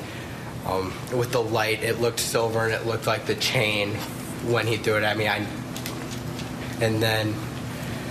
um, 0.70 0.94
with 1.18 1.32
the 1.32 1.42
light, 1.42 1.84
it 1.84 2.00
looked 2.00 2.20
silver 2.20 2.66
and 2.66 2.74
it 2.74 2.86
looked 2.86 3.08
like 3.08 3.26
the 3.26 3.36
chain 3.36 3.96
when 4.46 4.68
he 4.68 4.78
threw 4.78 4.98
it 4.98 5.04
at 5.04 5.18
me. 5.18 5.28
I, 5.28 5.46
and 6.82 7.02
then 7.02 7.34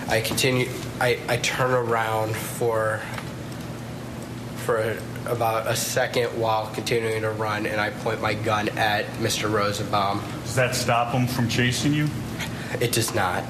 I 0.09 0.21
continue. 0.21 0.69
I, 1.01 1.19
I 1.29 1.37
turn 1.39 1.71
around 1.71 2.35
for 2.35 3.01
for 4.65 4.99
about 5.27 5.67
a 5.67 5.77
second 5.77 6.29
while 6.39 6.67
continuing 6.75 7.23
to 7.23 7.31
run, 7.31 7.67
and 7.67 7.81
I 7.81 7.91
point 7.91 8.21
my 8.21 8.35
gun 8.35 8.69
at 8.71 9.07
Mr. 9.17 9.51
Rosenbaum. 9.51 10.23
Does 10.43 10.57
that 10.57 10.75
stop 10.75 11.15
him 11.15 11.27
from 11.27 11.49
chasing 11.49 11.95
you? 11.95 12.09
It 12.81 12.93
does 12.93 13.15
not. 13.15 13.45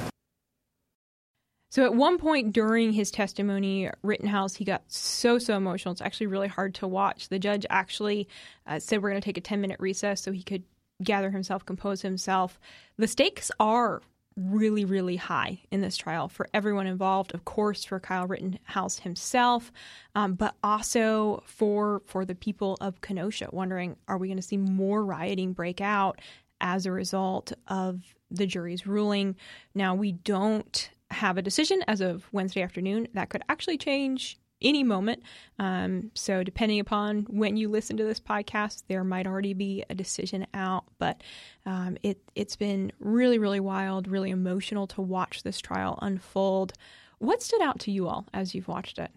So 1.70 1.84
at 1.84 1.94
one 1.94 2.18
point 2.18 2.52
during 2.52 2.92
his 2.92 3.10
testimony, 3.10 3.90
Rittenhouse, 4.02 4.54
he 4.54 4.64
got 4.64 4.82
so 4.88 5.38
so 5.38 5.56
emotional. 5.56 5.92
It's 5.92 6.00
actually 6.00 6.28
really 6.28 6.48
hard 6.48 6.74
to 6.76 6.88
watch. 6.88 7.28
The 7.28 7.38
judge 7.38 7.66
actually 7.68 8.28
uh, 8.66 8.78
said 8.78 9.02
we're 9.02 9.10
going 9.10 9.20
to 9.20 9.24
take 9.24 9.36
a 9.36 9.42
ten 9.42 9.60
minute 9.60 9.78
recess 9.80 10.22
so 10.22 10.32
he 10.32 10.42
could 10.42 10.64
gather 11.02 11.30
himself, 11.30 11.66
compose 11.66 12.02
himself. 12.02 12.58
The 12.96 13.06
stakes 13.06 13.50
are 13.60 14.02
really 14.36 14.84
really 14.84 15.16
high 15.16 15.58
in 15.72 15.80
this 15.80 15.96
trial 15.96 16.28
for 16.28 16.48
everyone 16.54 16.86
involved. 16.86 17.34
Of 17.34 17.44
course, 17.44 17.84
for 17.84 17.98
Kyle 17.98 18.26
Rittenhouse 18.26 19.00
himself, 19.00 19.72
um, 20.14 20.34
but 20.34 20.54
also 20.62 21.42
for 21.44 22.02
for 22.06 22.24
the 22.24 22.34
people 22.34 22.78
of 22.80 23.00
Kenosha, 23.00 23.48
wondering 23.52 23.96
are 24.06 24.16
we 24.16 24.28
going 24.28 24.36
to 24.36 24.42
see 24.42 24.56
more 24.56 25.04
rioting 25.04 25.52
break 25.52 25.80
out 25.80 26.20
as 26.60 26.86
a 26.86 26.92
result 26.92 27.52
of 27.66 28.00
the 28.30 28.46
jury's 28.46 28.86
ruling? 28.86 29.36
Now 29.74 29.94
we 29.94 30.12
don't 30.12 30.90
have 31.10 31.38
a 31.38 31.42
decision 31.42 31.82
as 31.88 32.00
of 32.00 32.28
Wednesday 32.32 32.62
afternoon. 32.62 33.08
That 33.14 33.30
could 33.30 33.42
actually 33.48 33.78
change 33.78 34.38
any 34.60 34.82
moment. 34.82 35.22
Um, 35.58 36.10
so, 36.14 36.42
depending 36.42 36.80
upon 36.80 37.26
when 37.28 37.56
you 37.56 37.68
listen 37.68 37.96
to 37.96 38.04
this 38.04 38.20
podcast, 38.20 38.84
there 38.88 39.04
might 39.04 39.26
already 39.26 39.54
be 39.54 39.84
a 39.88 39.94
decision 39.94 40.46
out. 40.54 40.84
But 40.98 41.22
um, 41.66 41.96
it 42.02 42.20
it's 42.34 42.56
been 42.56 42.92
really, 42.98 43.38
really 43.38 43.60
wild, 43.60 44.08
really 44.08 44.30
emotional 44.30 44.86
to 44.88 45.00
watch 45.00 45.42
this 45.42 45.60
trial 45.60 45.98
unfold. 46.02 46.72
What 47.18 47.42
stood 47.42 47.62
out 47.62 47.80
to 47.80 47.90
you 47.90 48.08
all 48.08 48.26
as 48.32 48.54
you've 48.54 48.68
watched 48.68 48.98
it? 48.98 49.10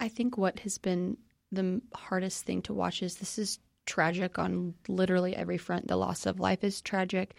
I 0.00 0.08
think 0.08 0.36
what 0.36 0.60
has 0.60 0.78
been 0.78 1.16
the 1.52 1.80
hardest 1.94 2.44
thing 2.44 2.62
to 2.62 2.72
watch 2.74 3.02
is 3.02 3.16
this 3.16 3.38
is 3.38 3.58
tragic 3.86 4.38
on 4.38 4.74
literally 4.88 5.36
every 5.36 5.58
front. 5.58 5.88
The 5.88 5.96
loss 5.96 6.26
of 6.26 6.40
life 6.40 6.64
is 6.64 6.80
tragic. 6.80 7.34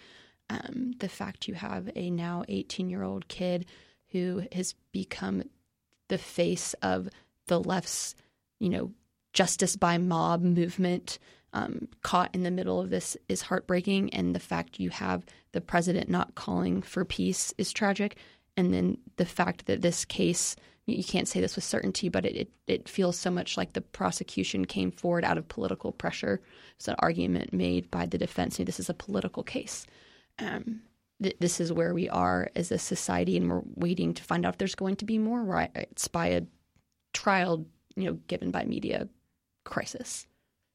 Um, 0.50 0.94
the 1.00 1.10
fact 1.10 1.48
you 1.48 1.54
have 1.56 1.90
a 1.96 2.10
now 2.10 2.44
18 2.48 2.90
year 2.90 3.04
old 3.04 3.28
kid 3.28 3.66
who 4.12 4.44
has 4.52 4.76
become 4.92 5.44
the 6.10 6.18
face 6.18 6.74
of 6.82 7.10
the 7.48 7.60
left's, 7.60 8.16
you 8.60 8.70
know, 8.70 8.92
justice 9.34 9.76
by 9.76 9.98
mob 9.98 10.42
movement 10.42 11.18
um, 11.54 11.88
caught 12.02 12.34
in 12.34 12.44
the 12.44 12.52
middle 12.52 12.80
of 12.80 12.90
this 12.90 13.16
is 13.30 13.42
heartbreaking. 13.42 14.14
And 14.14 14.36
the 14.36 14.40
fact 14.40 14.80
you 14.80 14.90
have 14.90 15.26
the 15.52 15.62
president 15.62 16.10
not 16.10 16.36
calling 16.36 16.82
for 16.82 17.06
peace 17.06 17.54
is 17.58 17.72
tragic. 17.72 18.18
And 18.58 18.74
then 18.74 18.98
the 19.18 19.26
fact 19.26 19.66
that 19.66 19.82
this 19.82 20.06
case, 20.06 20.56
you 20.86 21.04
can't 21.04 21.28
say 21.28 21.42
this 21.42 21.56
with 21.56 21.64
certainty, 21.64 22.10
but 22.10 22.26
it, 22.26 22.36
it, 22.36 22.52
it 22.68 22.90
feels 22.90 23.18
so 23.18 23.32
much 23.32 23.58
like 23.58 23.74
the 23.74 23.82
prosecution 23.82 24.66
came 24.66 24.92
forward 24.92 25.24
out 25.24 25.38
of 25.38 25.48
political 25.48 25.92
pressure. 25.92 26.42
It's 26.76 26.88
an 26.88 26.96
argument 27.00 27.54
made 27.54 27.90
by 27.90 28.06
the 28.06 28.18
defense. 28.18 28.58
You 28.58 28.64
know, 28.64 28.68
This 28.68 28.80
is 28.80 28.90
a 28.90 28.96
political 28.96 29.44
case 29.44 29.86
um, 30.40 30.82
th- 31.22 31.38
this 31.40 31.60
is 31.60 31.72
where 31.72 31.94
we 31.94 32.10
are 32.10 32.50
as 32.56 32.72
a 32.72 32.78
society, 32.78 33.38
and 33.38 33.50
we're 33.50 33.62
waiting 33.76 34.14
to 34.14 34.24
find 34.24 34.46
out 34.46 34.54
if 34.54 34.58
there's 34.58 34.76
going 34.76 34.96
to 34.98 35.06
be 35.06 35.18
more 35.18 35.44
riots 35.44 36.08
by 36.08 36.28
a 36.28 36.42
trial, 37.14 37.66
you 37.96 38.06
know, 38.06 38.14
given 38.28 38.52
by 38.52 38.66
media 38.66 39.08
crisis. 39.64 40.28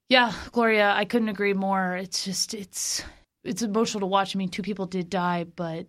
Yeah, 0.08 0.32
Gloria, 0.52 0.92
I 0.92 1.04
couldn't 1.04 1.28
agree 1.28 1.52
more. 1.52 1.96
It's 1.96 2.24
just 2.24 2.54
it's 2.54 3.02
it's 3.44 3.62
emotional 3.62 4.00
to 4.00 4.06
watch. 4.06 4.34
I 4.34 4.38
mean, 4.38 4.48
two 4.48 4.62
people 4.62 4.86
did 4.86 5.10
die, 5.10 5.44
but 5.44 5.86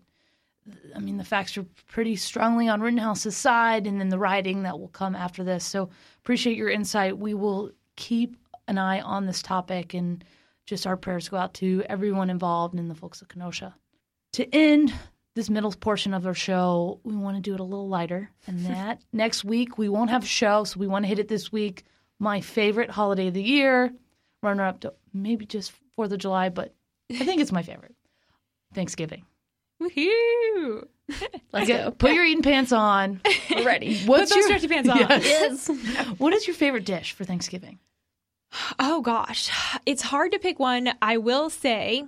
I 0.96 1.00
mean 1.00 1.18
the 1.18 1.24
facts 1.24 1.58
are 1.58 1.66
pretty 1.88 2.16
strongly 2.16 2.68
on 2.68 2.82
Rittenhouse's 2.82 3.38
side, 3.38 3.88
and 3.88 4.00
then 4.00 4.10
the 4.10 4.20
rioting 4.20 4.64
that 4.64 4.80
will 4.80 4.90
come 4.90 5.16
after 5.16 5.44
this. 5.44 5.64
So 5.64 5.90
appreciate 6.20 6.58
your 6.58 6.70
insight. 6.70 7.18
We 7.18 7.34
will 7.34 7.72
keep 7.96 8.36
an 8.68 8.78
eye 8.78 9.02
on 9.02 9.26
this 9.26 9.42
topic 9.42 9.94
and 9.94 10.24
just 10.70 10.86
our 10.86 10.96
prayers 10.96 11.28
go 11.28 11.36
out 11.38 11.56
to 11.56 11.84
everyone 11.90 12.30
involved 12.30 12.76
and 12.76 12.90
the 12.90 12.96
folks 12.96 13.24
of 13.24 13.28
Kenosha. 13.28 13.76
To 14.34 14.56
end 14.56 14.94
this 15.34 15.50
middle 15.50 15.72
portion 15.72 16.14
of 16.14 16.28
our 16.28 16.36
show, 16.36 17.00
we 17.04 17.16
want 17.16 17.38
to 17.38 17.42
do 17.42 17.56
it 17.56 17.60
a 17.60 17.64
little 17.64 17.90
lighter. 17.90 18.30
And 18.46 18.66
that 18.68 19.02
next 19.12 19.44
week, 19.44 19.80
we 19.80 19.90
won't 19.90 20.12
have 20.12 20.24
a 20.24 20.28
show, 20.28 20.64
so 20.64 20.80
we 20.80 20.86
want 20.86 21.04
to 21.04 21.10
hit 21.10 21.18
it 21.18 21.28
this 21.28 21.52
week. 21.52 21.86
My 22.20 22.40
favorite 22.40 22.92
holiday 22.92 23.30
of 23.30 23.34
the 23.34 23.42
year, 23.42 23.92
runner 24.44 24.64
up 24.64 24.82
to 24.82 24.94
maybe 25.12 25.48
just 25.48 25.74
4th 25.98 26.12
of 26.12 26.20
July, 26.20 26.50
but 26.50 26.76
I 27.12 27.26
think 27.26 27.42
it's 27.42 27.52
my 27.52 27.64
favorite 27.64 27.96
Thanksgiving. 28.76 29.26
Woohoo! 29.82 30.88
Let's 31.52 31.68
go. 31.68 31.90
Put 31.90 32.12
your 32.12 32.26
eating 32.26 32.44
pants 32.44 32.72
on. 32.72 33.22
We're 33.50 33.66
ready. 33.66 33.98
What's 34.02 34.30
Put 34.32 34.36
those 34.36 34.50
your 34.50 34.60
stretchy 34.60 34.68
pants 34.68 34.90
on. 34.90 35.00
Yes. 35.00 35.68
What 36.20 36.34
is 36.34 36.46
your 36.46 36.56
favorite 36.56 36.86
dish 36.86 37.14
for 37.14 37.24
Thanksgiving? 37.24 37.80
Oh 38.80 39.02
gosh, 39.02 39.52
it's 39.86 40.02
hard 40.02 40.32
to 40.32 40.40
pick 40.40 40.60
one. 40.60 40.92
I 41.02 41.18
will 41.18 41.50
say 41.50 42.06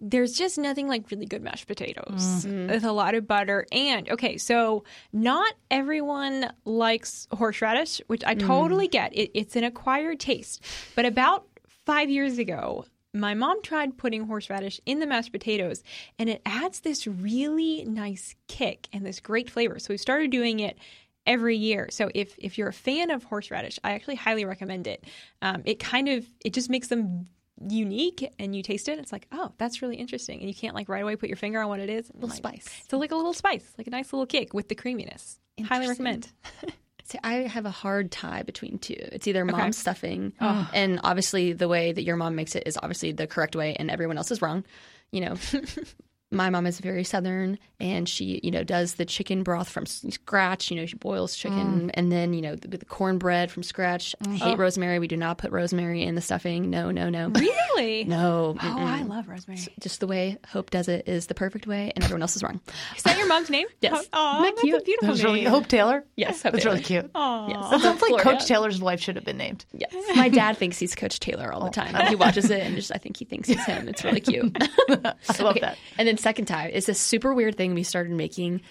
there's 0.00 0.32
just 0.32 0.58
nothing 0.58 0.86
like 0.88 1.10
really 1.10 1.26
good 1.26 1.42
mashed 1.42 1.66
potatoes 1.66 2.44
mm-hmm. 2.44 2.68
with 2.68 2.84
a 2.84 2.92
lot 2.92 3.14
of 3.14 3.26
butter. 3.26 3.66
And 3.72 4.08
okay, 4.10 4.36
so 4.36 4.84
not 5.12 5.54
everyone 5.70 6.52
likes 6.64 7.26
horseradish, 7.32 8.00
which 8.06 8.24
I 8.24 8.34
mm. 8.34 8.46
totally 8.46 8.88
get. 8.88 9.16
It, 9.16 9.30
it's 9.34 9.56
an 9.56 9.64
acquired 9.64 10.20
taste. 10.20 10.62
But 10.94 11.06
about 11.06 11.46
five 11.86 12.10
years 12.10 12.38
ago, 12.38 12.84
my 13.14 13.34
mom 13.34 13.62
tried 13.62 13.98
putting 13.98 14.26
horseradish 14.26 14.80
in 14.86 14.98
the 14.98 15.06
mashed 15.06 15.32
potatoes, 15.32 15.82
and 16.18 16.30
it 16.30 16.40
adds 16.46 16.80
this 16.80 17.06
really 17.06 17.84
nice 17.84 18.34
kick 18.48 18.88
and 18.92 19.04
this 19.04 19.20
great 19.20 19.50
flavor. 19.50 19.78
So 19.78 19.92
we 19.92 19.98
started 19.98 20.30
doing 20.30 20.60
it 20.60 20.78
every 21.26 21.56
year. 21.56 21.88
So 21.90 22.10
if 22.14 22.34
if 22.38 22.58
you're 22.58 22.68
a 22.68 22.72
fan 22.72 23.10
of 23.10 23.24
horseradish, 23.24 23.78
I 23.84 23.92
actually 23.92 24.16
highly 24.16 24.44
recommend 24.44 24.86
it. 24.86 25.04
Um, 25.40 25.62
it 25.64 25.78
kind 25.78 26.08
of 26.08 26.26
it 26.44 26.52
just 26.52 26.70
makes 26.70 26.88
them 26.88 27.28
unique, 27.68 28.28
and 28.38 28.56
you 28.56 28.62
taste 28.62 28.88
it. 28.88 28.98
It's 28.98 29.12
like 29.12 29.26
oh, 29.32 29.52
that's 29.58 29.82
really 29.82 29.96
interesting, 29.96 30.40
and 30.40 30.48
you 30.48 30.54
can't 30.54 30.74
like 30.74 30.88
right 30.88 31.02
away 31.02 31.16
put 31.16 31.28
your 31.28 31.36
finger 31.36 31.60
on 31.60 31.68
what 31.68 31.80
it 31.80 31.88
is. 31.90 32.10
Little 32.14 32.28
Like, 32.28 32.38
spice. 32.38 32.82
So 32.88 32.98
like 32.98 33.12
a 33.12 33.16
little 33.16 33.34
spice, 33.34 33.72
like 33.78 33.86
a 33.86 33.90
nice 33.90 34.12
little 34.12 34.26
kick 34.26 34.52
with 34.54 34.68
the 34.68 34.74
creaminess. 34.74 35.38
Highly 35.64 35.88
recommend. 35.88 36.30
See, 37.04 37.18
I 37.24 37.34
have 37.34 37.66
a 37.66 37.70
hard 37.70 38.10
tie 38.12 38.42
between 38.42 38.78
two. 38.78 38.94
It's 38.96 39.26
either 39.26 39.44
mom 39.44 39.72
stuffing, 39.72 40.32
and 40.40 41.00
obviously 41.02 41.52
the 41.52 41.68
way 41.68 41.92
that 41.92 42.02
your 42.04 42.16
mom 42.16 42.36
makes 42.36 42.54
it 42.54 42.62
is 42.66 42.78
obviously 42.80 43.12
the 43.12 43.26
correct 43.26 43.54
way, 43.56 43.74
and 43.74 43.90
everyone 43.90 44.16
else 44.18 44.30
is 44.30 44.40
wrong. 44.40 44.64
You 45.10 45.20
know, 45.22 45.34
my 46.32 46.50
mom 46.50 46.66
is 46.66 46.80
very 46.80 47.04
southern, 47.04 47.58
and 47.78 48.08
she, 48.08 48.40
you 48.42 48.50
know, 48.50 48.64
does 48.64 48.94
the 48.94 49.04
chicken 49.04 49.42
broth 49.42 49.68
from 49.68 49.86
scratch. 49.86 50.70
You 50.70 50.76
know, 50.78 50.86
she 50.86 50.96
boils 50.96 51.36
chicken, 51.36 51.88
mm. 51.88 51.90
and 51.94 52.10
then 52.10 52.32
you 52.32 52.42
know 52.42 52.56
the, 52.56 52.68
the 52.68 52.84
cornbread 52.84 53.50
from 53.50 53.62
scratch. 53.62 54.14
I 54.22 54.24
mm. 54.24 54.36
hate 54.36 54.54
oh. 54.54 54.56
rosemary. 54.56 54.98
We 54.98 55.08
do 55.08 55.16
not 55.16 55.38
put 55.38 55.50
rosemary 55.50 56.02
in 56.02 56.14
the 56.14 56.20
stuffing. 56.20 56.70
No, 56.70 56.90
no, 56.90 57.08
no, 57.10 57.28
Really? 57.28 58.04
no. 58.08 58.56
Oh, 58.60 58.64
mm-mm. 58.64 58.84
I 58.84 59.02
love 59.02 59.28
rosemary. 59.28 59.60
Just 59.80 60.00
the 60.00 60.06
way 60.06 60.38
Hope 60.48 60.70
does 60.70 60.88
it 60.88 61.08
is 61.08 61.26
the 61.26 61.34
perfect 61.34 61.66
way, 61.66 61.92
and 61.94 62.04
everyone 62.04 62.22
else 62.22 62.36
is 62.36 62.42
wrong. 62.42 62.60
Is 62.96 63.02
that 63.02 63.18
your 63.18 63.26
mom's 63.26 63.50
name? 63.50 63.66
Yes. 63.82 64.06
Oh, 64.12 64.34
Isn't 64.34 64.42
that 64.42 64.50
that's 64.50 64.58
a 64.58 64.66
cute? 64.66 64.84
beautiful 64.84 65.08
That's 65.08 65.24
really 65.24 65.40
name. 65.40 65.50
Hope 65.50 65.66
Taylor. 65.66 66.04
Yes, 66.14 66.40
Hope 66.40 66.52
that's 66.52 66.62
Taylor. 66.62 66.76
really 66.76 66.84
cute. 66.84 67.10
Aw. 67.16 67.48
Yes. 67.48 67.70
That 67.70 67.80
sounds 67.80 68.00
like 68.02 68.10
Gloria. 68.10 68.24
Coach 68.24 68.46
Taylor's 68.46 68.80
wife 68.80 69.00
should 69.00 69.16
have 69.16 69.24
been 69.24 69.38
named. 69.38 69.64
Yes. 69.72 69.92
My 70.16 70.28
dad 70.28 70.56
thinks 70.56 70.78
he's 70.78 70.94
Coach 70.94 71.18
Taylor 71.18 71.52
all 71.52 71.60
the 71.60 71.66
oh. 71.66 71.70
time. 71.70 72.06
He 72.06 72.14
watches 72.14 72.48
it 72.48 72.60
and 72.62 72.76
just 72.76 72.92
I 72.94 72.98
think 72.98 73.16
he 73.16 73.24
thinks 73.24 73.48
it's 73.48 73.64
him. 73.64 73.88
It's 73.88 74.04
really 74.04 74.20
cute. 74.20 74.56
I 74.88 75.42
love 75.42 75.58
that. 75.60 75.78
And 75.98 76.06
then 76.06 76.16
second 76.22 76.46
time 76.46 76.70
It's 76.72 76.88
a 76.88 76.94
super 76.94 77.34
weird 77.34 77.56
thing 77.56 77.74
we 77.74 77.82
started 77.82 78.12
making 78.12 78.62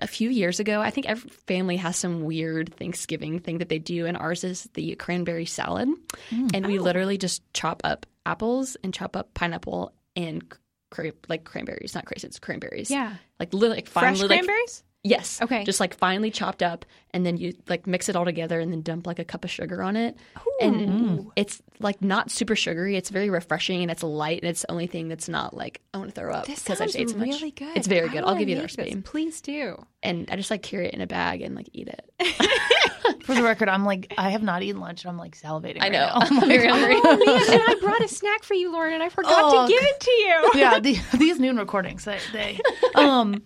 a 0.00 0.06
few 0.06 0.30
years 0.30 0.60
ago. 0.60 0.80
I 0.80 0.90
think 0.90 1.08
every 1.08 1.30
family 1.46 1.76
has 1.76 1.96
some 1.96 2.24
weird 2.24 2.74
Thanksgiving 2.74 3.38
thing 3.38 3.58
that 3.58 3.68
they 3.68 3.78
do, 3.78 4.06
and 4.06 4.16
ours 4.16 4.44
is 4.44 4.68
the 4.74 4.94
cranberry 4.96 5.46
salad. 5.46 5.88
Mm. 6.30 6.50
And 6.54 6.66
we 6.66 6.78
oh. 6.78 6.82
literally 6.82 7.18
just 7.18 7.42
chop 7.52 7.82
up 7.84 8.06
apples 8.26 8.76
and 8.82 8.92
chop 8.94 9.16
up 9.16 9.34
pineapple 9.34 9.92
and 10.16 10.42
cra- 10.90 11.12
like 11.28 11.44
cranberries, 11.44 11.94
not 11.94 12.04
craisins, 12.04 12.40
cranberries. 12.40 12.90
Yeah. 12.90 13.14
like 13.38 13.52
li- 13.54 13.68
like 13.68 13.88
Fresh 13.88 14.18
finely 14.18 14.28
like 14.28 14.44
cranberries? 14.44 14.82
Yes. 15.02 15.40
Okay. 15.40 15.64
Just 15.64 15.80
like 15.80 15.94
finely 15.94 16.30
chopped 16.30 16.62
up, 16.62 16.84
and 17.14 17.24
then 17.24 17.38
you 17.38 17.54
like 17.68 17.86
mix 17.86 18.10
it 18.10 18.16
all 18.16 18.26
together, 18.26 18.60
and 18.60 18.70
then 18.70 18.82
dump 18.82 19.06
like 19.06 19.18
a 19.18 19.24
cup 19.24 19.44
of 19.44 19.50
sugar 19.50 19.82
on 19.82 19.96
it. 19.96 20.14
Ooh. 20.38 20.58
And 20.60 21.30
it's 21.36 21.62
like 21.78 22.02
not 22.02 22.30
super 22.30 22.54
sugary. 22.54 22.96
It's 22.96 23.08
very 23.08 23.30
refreshing, 23.30 23.80
and 23.80 23.90
it's 23.90 24.02
light, 24.02 24.42
and 24.42 24.50
it's 24.50 24.60
the 24.62 24.70
only 24.70 24.86
thing 24.86 25.08
that's 25.08 25.26
not 25.26 25.54
like 25.54 25.80
I 25.94 25.98
want 25.98 26.14
to 26.14 26.20
throw 26.20 26.34
up 26.34 26.44
because 26.46 26.68
I 26.68 26.74
sounds 26.74 26.92
just 26.92 26.96
ate 26.98 27.10
so 27.10 27.16
much. 27.16 27.28
really 27.28 27.50
good. 27.50 27.74
It's 27.78 27.86
very 27.86 28.10
I 28.10 28.12
good. 28.12 28.24
I'll 28.24 28.36
give 28.36 28.50
you 28.50 28.56
the 28.56 28.60
make 28.62 28.70
this. 28.72 28.76
recipe. 28.78 29.00
Please 29.00 29.40
do. 29.40 29.82
And 30.02 30.28
I 30.30 30.36
just 30.36 30.50
like 30.50 30.62
carry 30.62 30.88
it 30.88 30.92
in 30.94 31.00
a 31.00 31.06
bag 31.06 31.40
and 31.40 31.54
like 31.54 31.70
eat 31.72 31.88
it. 31.88 32.04
For 33.24 33.34
the 33.34 33.42
record, 33.42 33.70
I'm 33.70 33.86
like 33.86 34.12
I 34.18 34.30
have 34.30 34.42
not 34.42 34.62
eaten 34.62 34.80
lunch. 34.82 35.04
and 35.04 35.10
I'm 35.10 35.16
like 35.18 35.34
salivating. 35.34 35.78
I 35.82 35.88
know. 35.88 35.98
now. 36.00 36.12
I'm 36.16 36.40
very 36.48 36.68
hungry. 36.68 36.96
Oh 37.02 37.16
man, 37.24 37.54
and 37.60 37.62
I 37.68 37.76
brought 37.80 38.02
a 38.02 38.08
snack 38.08 38.42
for 38.44 38.52
you, 38.52 38.70
Lauren, 38.70 38.92
and 38.92 39.02
I 39.02 39.08
forgot 39.08 39.32
Oh, 39.34 39.66
to 39.66 39.72
give 39.72 39.82
it 39.82 40.00
to 40.00 40.10
you. 40.10 40.50
yeah, 40.56 40.78
the, 40.78 40.98
these 41.16 41.38
noon 41.40 41.56
recordings, 41.56 42.04
they, 42.04 42.18
they 42.34 42.60
um, 42.94 43.42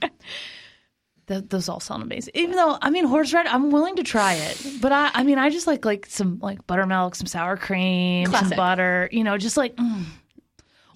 Th- 1.27 1.45
those 1.49 1.69
all 1.69 1.81
sound 1.81 2.03
amazing. 2.03 2.33
Even 2.35 2.57
though 2.57 2.77
I 2.83 2.91
mean 2.91 3.05
horse 3.05 3.31
horseradish, 3.33 3.53
I'm 3.53 3.71
willing 3.71 3.97
to 3.97 4.03
try 4.03 4.35
it, 4.35 4.61
but 4.81 4.93
I 4.93 5.11
I 5.15 5.23
mean 5.25 5.39
I 5.39 5.51
just 5.51 5.67
like 5.67 5.85
like 5.85 6.07
some 6.07 6.39
like 6.41 6.67
buttermilk, 6.67 7.15
some 7.15 7.27
sour 7.27 7.57
cream, 7.57 8.27
some 8.31 8.51
butter. 8.51 9.09
You 9.13 9.25
know, 9.25 9.39
just 9.39 9.57
like. 9.57 9.75
Mm. 9.77 10.05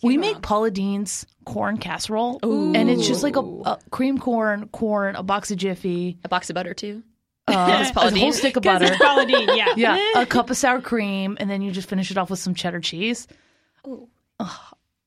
We 0.01 0.17
make 0.17 0.43
Paula 0.43 0.71
Deen's 0.71 1.27
corn 1.45 1.77
casserole, 1.77 2.38
and 2.45 2.88
it's 2.88 3.05
just 3.09 3.25
like 3.25 3.35
a, 3.35 3.41
a 3.41 3.79
cream 3.91 4.17
corn, 4.19 4.69
corn, 4.69 5.17
a 5.17 5.25
box 5.25 5.51
of 5.51 5.57
Jiffy, 5.57 6.19
A 6.25 6.29
box 6.29 6.49
of 6.51 6.55
butter 6.55 6.73
too. 6.73 7.03
uh, 7.49 7.53
a 7.91 7.93
Paula 7.93 8.11
whole 8.11 8.17
Deen? 8.21 8.33
stick 8.33 8.57
of 8.57 8.62
'Cause 8.62 8.79
butter. 8.79 8.93
it's 8.95 9.03
Paula 9.03 9.27
Deen, 9.27 9.49
yeah. 9.57 9.73
yeah, 9.77 9.99
a 10.23 10.25
cup 10.25 10.51
of 10.51 10.57
sour 10.57 10.81
cream, 10.81 11.37
and 11.41 11.51
then 11.51 11.62
you 11.62 11.73
just 11.73 11.88
finish 11.88 12.12
it 12.12 12.17
off 12.17 12.31
with 12.31 12.38
some 12.38 12.55
cheddar 12.55 12.79
cheese. 12.79 13.27
Oh, 13.85 14.09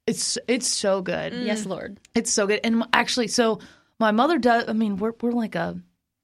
it's 0.05 0.37
it's 0.49 0.67
so 0.67 1.01
good. 1.01 1.31
Yes, 1.35 1.65
Lord. 1.65 1.97
It's 2.13 2.29
so 2.31 2.45
good. 2.45 2.59
And 2.65 2.83
actually, 2.91 3.29
so 3.29 3.59
my 4.01 4.11
mother 4.11 4.37
does. 4.39 4.65
I 4.67 4.73
mean, 4.73 4.97
we're 4.97 5.13
we're 5.21 5.31
like 5.31 5.55
a. 5.55 5.79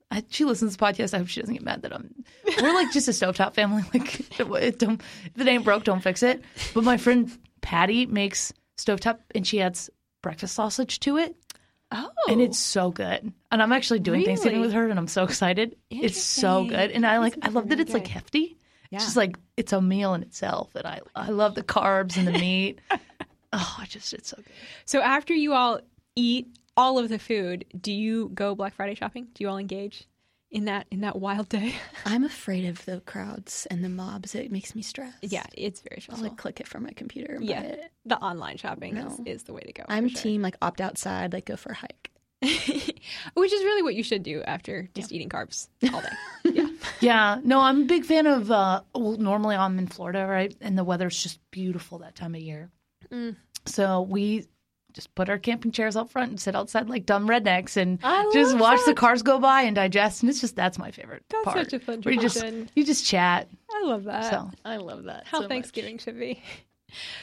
I, 0.09 0.23
she 0.29 0.45
listens 0.45 0.75
to 0.75 0.77
this 0.77 0.95
podcast. 0.97 1.13
I 1.13 1.19
hope 1.19 1.27
she 1.27 1.41
doesn't 1.41 1.53
get 1.53 1.63
mad 1.63 1.83
that 1.83 1.93
I'm. 1.93 2.13
We're 2.61 2.73
like 2.73 2.91
just 2.91 3.07
a 3.07 3.11
stovetop 3.11 3.53
family. 3.53 3.83
Like, 3.93 4.19
it 4.63 4.79
don't, 4.79 5.01
if 5.35 5.39
it 5.41 5.47
ain't 5.47 5.63
broke, 5.63 5.83
don't 5.83 6.01
fix 6.01 6.23
it. 6.23 6.41
But 6.73 6.83
my 6.83 6.97
friend 6.97 7.29
Patty 7.61 8.05
makes 8.05 8.51
stovetop, 8.77 9.19
and 9.35 9.45
she 9.45 9.61
adds 9.61 9.89
breakfast 10.23 10.55
sausage 10.55 10.99
to 11.01 11.17
it, 11.17 11.35
Oh. 11.91 12.09
and 12.29 12.41
it's 12.41 12.57
so 12.57 12.89
good. 12.89 13.31
And 13.51 13.61
I'm 13.61 13.71
actually 13.71 13.99
doing 13.99 14.23
Thanksgiving 14.25 14.61
with 14.61 14.73
her, 14.73 14.87
and 14.89 14.97
I'm 14.97 15.07
so 15.07 15.23
excited. 15.23 15.75
It's 15.89 16.21
so 16.21 16.65
good, 16.65 16.91
and 16.91 17.05
I 17.05 17.19
like. 17.19 17.37
I 17.41 17.49
love 17.49 17.69
that 17.69 17.79
it's 17.79 17.93
like 17.93 18.07
hefty. 18.07 18.57
Yeah. 18.89 18.97
It's 18.97 19.05
just 19.05 19.17
like 19.17 19.37
it's 19.57 19.73
a 19.73 19.81
meal 19.81 20.13
in 20.13 20.23
itself, 20.23 20.73
and 20.75 20.87
I 20.87 21.01
I 21.15 21.29
love 21.29 21.53
the 21.55 21.63
carbs 21.63 22.17
and 22.17 22.25
the 22.27 22.31
meat. 22.31 22.79
oh, 23.53 23.75
I 23.77 23.85
just 23.85 24.13
it's 24.13 24.29
so 24.29 24.37
good. 24.37 24.45
So 24.85 25.01
after 25.01 25.33
you 25.33 25.53
all 25.53 25.81
eat 26.15 26.47
all 26.77 26.97
of 26.99 27.09
the 27.09 27.19
food, 27.19 27.65
do 27.81 27.91
you 27.91 28.29
go 28.33 28.55
Black 28.55 28.75
Friday 28.75 28.95
shopping? 28.95 29.27
Do 29.33 29.43
you 29.43 29.49
all 29.49 29.57
engage 29.57 30.03
in 30.51 30.65
that 30.65 30.85
in 30.91 31.01
that 31.01 31.17
wild 31.17 31.49
day? 31.49 31.75
I'm 32.05 32.23
afraid 32.23 32.65
of 32.65 32.85
the 32.85 33.01
crowds 33.01 33.67
and 33.69 33.83
the 33.83 33.89
mobs. 33.89 34.35
It 34.35 34.51
makes 34.51 34.75
me 34.75 34.81
stress. 34.81 35.13
yeah, 35.21 35.45
it's 35.57 35.81
very 35.81 35.97
I'll 35.97 36.01
stressful. 36.01 36.27
like 36.29 36.37
click 36.37 36.59
it 36.61 36.67
from 36.67 36.83
my 36.83 36.91
computer. 36.91 37.35
and 37.35 37.43
yeah, 37.45 37.61
buy 37.61 37.67
it. 37.67 37.91
the 38.05 38.17
online 38.19 38.57
shopping 38.57 38.95
is, 38.95 39.17
No. 39.19 39.25
is 39.25 39.43
the 39.43 39.53
way 39.53 39.61
to 39.61 39.73
go. 39.73 39.83
I'm 39.89 40.07
sure. 40.07 40.21
team 40.21 40.41
like 40.41 40.55
opt 40.61 40.79
outside, 40.79 41.33
like 41.33 41.45
go 41.45 41.57
for 41.57 41.71
a 41.71 41.75
hike. 41.75 42.11
which 42.41 43.51
is 43.51 43.63
really 43.63 43.81
what 43.81 43.95
you 43.95 44.03
should 44.03 44.21
do 44.21 44.43
after 44.43 44.87
just 44.93 45.11
eating 45.11 45.27
carbs 45.27 45.69
all 45.91 46.01
day. 46.01 46.07
yeah, 46.53 46.67
Yeah, 47.01 47.39
no, 47.43 47.59
I'm 47.61 47.81
a 47.81 47.85
big 47.85 48.05
fan 48.05 48.27
of. 48.27 48.51
Uh, 48.51 48.81
well, 48.93 49.17
normally 49.17 49.55
I'm 49.55 49.79
in 49.79 49.87
Florida, 49.87 50.25
right, 50.27 50.55
and 50.61 50.77
the 50.77 50.83
weather's 50.83 51.21
just 51.21 51.39
beautiful 51.49 51.97
that 51.99 52.15
time 52.15 52.35
of 52.35 52.41
year. 52.41 52.69
Mm. 53.11 53.35
So 53.65 54.01
we 54.03 54.45
just 54.97 55.13
put 55.13 55.29
our 55.29 55.37
camping 55.37 55.71
chairs 55.71 55.95
out 55.95 56.09
front 56.09 56.31
and 56.31 56.39
sit 56.41 56.55
outside 56.55 56.89
like 56.89 57.05
dumb 57.05 57.27
rednecks 57.27 57.77
and 57.77 57.99
I 58.01 58.27
just 58.33 58.53
love 58.53 58.59
watch 58.61 58.79
the 58.87 58.95
cars 58.95 59.21
go 59.21 59.37
by 59.39 59.61
and 59.61 59.75
digest. 59.75 60.23
And 60.23 60.29
it's 60.31 60.41
just 60.41 60.55
that's 60.55 60.79
my 60.79 60.89
favorite 60.89 61.23
That's 61.29 61.43
part. 61.45 61.57
such 61.59 61.73
a 61.73 61.79
fun 61.79 62.01
where 62.01 62.15
you 62.15 62.19
just 62.19 62.39
tradition. 62.39 62.67
you 62.75 62.83
just 62.83 63.05
chat. 63.05 63.47
I 63.71 63.83
love 63.85 64.05
that. 64.05 64.31
So 64.31 64.49
I 64.65 64.77
love 64.77 65.03
that. 65.03 65.27
How 65.27 65.37
so 65.37 65.41
much. 65.43 65.49
Thanksgiving 65.49 65.99
should 65.99 66.17
be. 66.19 66.41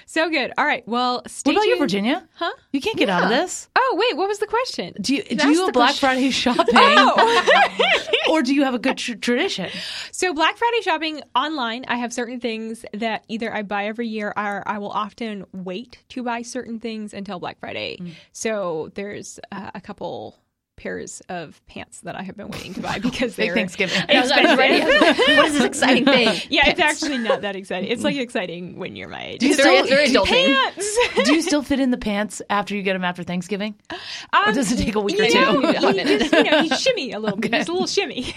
So 0.07 0.29
good. 0.31 0.53
All 0.59 0.65
right. 0.67 0.87
Well, 0.87 1.23
stay 1.27 1.51
what 1.51 1.57
about 1.57 1.63
you, 1.65 1.71
tuned. 1.73 1.81
Virginia? 1.81 2.29
Huh? 2.35 2.53
You 2.73 2.81
can't 2.81 2.97
get 2.97 3.09
out 3.09 3.23
of 3.25 3.29
this. 3.31 3.69
Oh 3.77 3.97
wait, 3.99 4.17
what 4.17 4.29
was 4.29 4.39
the 4.39 4.47
question? 4.47 4.95
Do 5.01 5.15
you 5.15 5.23
do 5.23 5.49
you 5.49 5.67
the 5.67 5.73
Black 5.73 5.89
question. 5.99 6.09
Friday 6.09 6.31
shopping, 6.31 6.75
Oh. 6.77 7.91
or 8.31 8.43
do 8.43 8.55
you 8.55 8.65
have 8.65 8.75
a 8.75 8.79
good 8.79 8.99
tr- 8.99 9.15
tradition? 9.15 9.71
So 10.13 10.33
Black 10.35 10.57
Friday 10.57 10.81
shopping 10.83 11.23
online, 11.35 11.85
I 11.89 11.97
have 11.97 12.13
certain 12.13 12.41
things 12.41 12.85
that 12.93 13.25
either 13.29 13.53
I 13.55 13.63
buy 13.63 13.87
every 13.87 14.09
year 14.09 14.33
or 14.37 14.63
I 14.67 14.79
will 14.79 14.91
often 14.91 15.45
wait 15.53 16.03
to 16.11 16.23
buy 16.23 16.43
certain 16.43 16.79
things 16.81 17.15
until 17.15 17.39
Black 17.39 17.59
Friday. 17.59 17.97
Mm. 18.01 18.13
So 18.33 18.91
there's 18.95 19.41
uh, 19.51 19.71
a 19.75 19.81
couple 19.81 20.39
pairs 20.77 21.23
of 21.29 21.61
pants 21.67 22.01
that 22.01 22.17
I 22.17 22.23
have 22.23 22.37
been 22.37 22.49
waiting 22.49 22.75
to 22.75 22.81
buy 22.81 22.99
because 23.03 23.37
Big 23.37 23.47
they're 23.49 23.55
Thanksgiving. 23.55 23.97
I 24.09 24.21
was, 24.21 24.31
I 24.31 24.43
was 24.43 24.59
ready. 24.59 24.81
what 25.37 25.47
is 25.47 25.53
this 25.55 25.65
exciting 25.65 26.05
thing? 26.05 26.41
Yeah, 26.51 26.69
it's 26.69 26.81
actually 26.81 27.19
not 27.19 27.43
that 27.43 27.57
exciting. 27.57 27.91
It's 27.91 28.03
like 28.05 28.17
exciting 28.17 28.79
when 28.79 28.97
you're 28.97 29.09
my 29.09 29.25
age. 29.25 29.41
Do 29.41 29.49
you 29.49 29.57
They're- 29.57 29.85
still, 29.85 29.97
they're 29.97 30.07
do. 30.07 30.25
Pants. 30.25 30.99
do 31.25 31.35
you 31.35 31.43
still 31.43 31.63
fit 31.63 31.81
in 31.81 31.91
the 31.91 31.97
pants 31.99 32.43
after 32.51 32.75
you 32.75 32.83
get 32.83 32.95
them 32.95 33.05
after 33.05 33.23
Thanksgiving? 33.23 33.75
Um, 33.91 33.99
Or 34.49 34.53
does 34.53 34.71
it 34.73 34.77
take 34.85 34.95
a 34.95 35.01
week 35.01 35.19
or 35.19 35.25
you 35.25 35.31
two? 35.31 35.41
know, 35.41 35.61
You 35.61 35.79
hot 35.81 35.97
you 35.97 36.19
just, 36.19 36.33
you 36.33 36.43
know, 36.45 36.61
you 36.61 36.77
shimmy 36.77 37.13
a 37.13 37.19
little 37.19 37.39
bit. 37.39 37.51
Just 37.53 37.69
a 37.69 37.73
little 37.73 37.87
shimmy. 37.87 38.35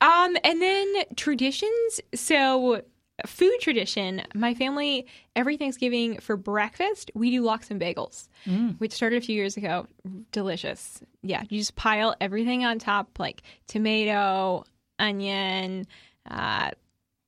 um, 0.00 0.36
and 0.44 0.60
then 0.60 0.94
traditions. 1.16 2.00
So 2.14 2.82
food 3.26 3.56
tradition. 3.60 4.22
My 4.34 4.54
family 4.54 5.06
every 5.36 5.56
Thanksgiving 5.56 6.18
for 6.20 6.36
breakfast 6.36 7.10
we 7.14 7.30
do 7.30 7.42
lox 7.42 7.70
and 7.70 7.80
bagels, 7.80 8.28
Mm. 8.46 8.78
which 8.80 8.92
started 8.92 9.22
a 9.22 9.24
few 9.24 9.34
years 9.36 9.56
ago. 9.56 9.86
Delicious. 10.32 11.00
Yeah, 11.22 11.42
you 11.48 11.58
just 11.58 11.76
pile 11.76 12.14
everything 12.20 12.64
on 12.64 12.78
top, 12.78 13.18
like 13.18 13.42
tomato, 13.68 14.64
onion, 14.98 15.86
uh, 16.30 16.70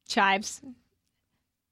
chives. 0.09 0.61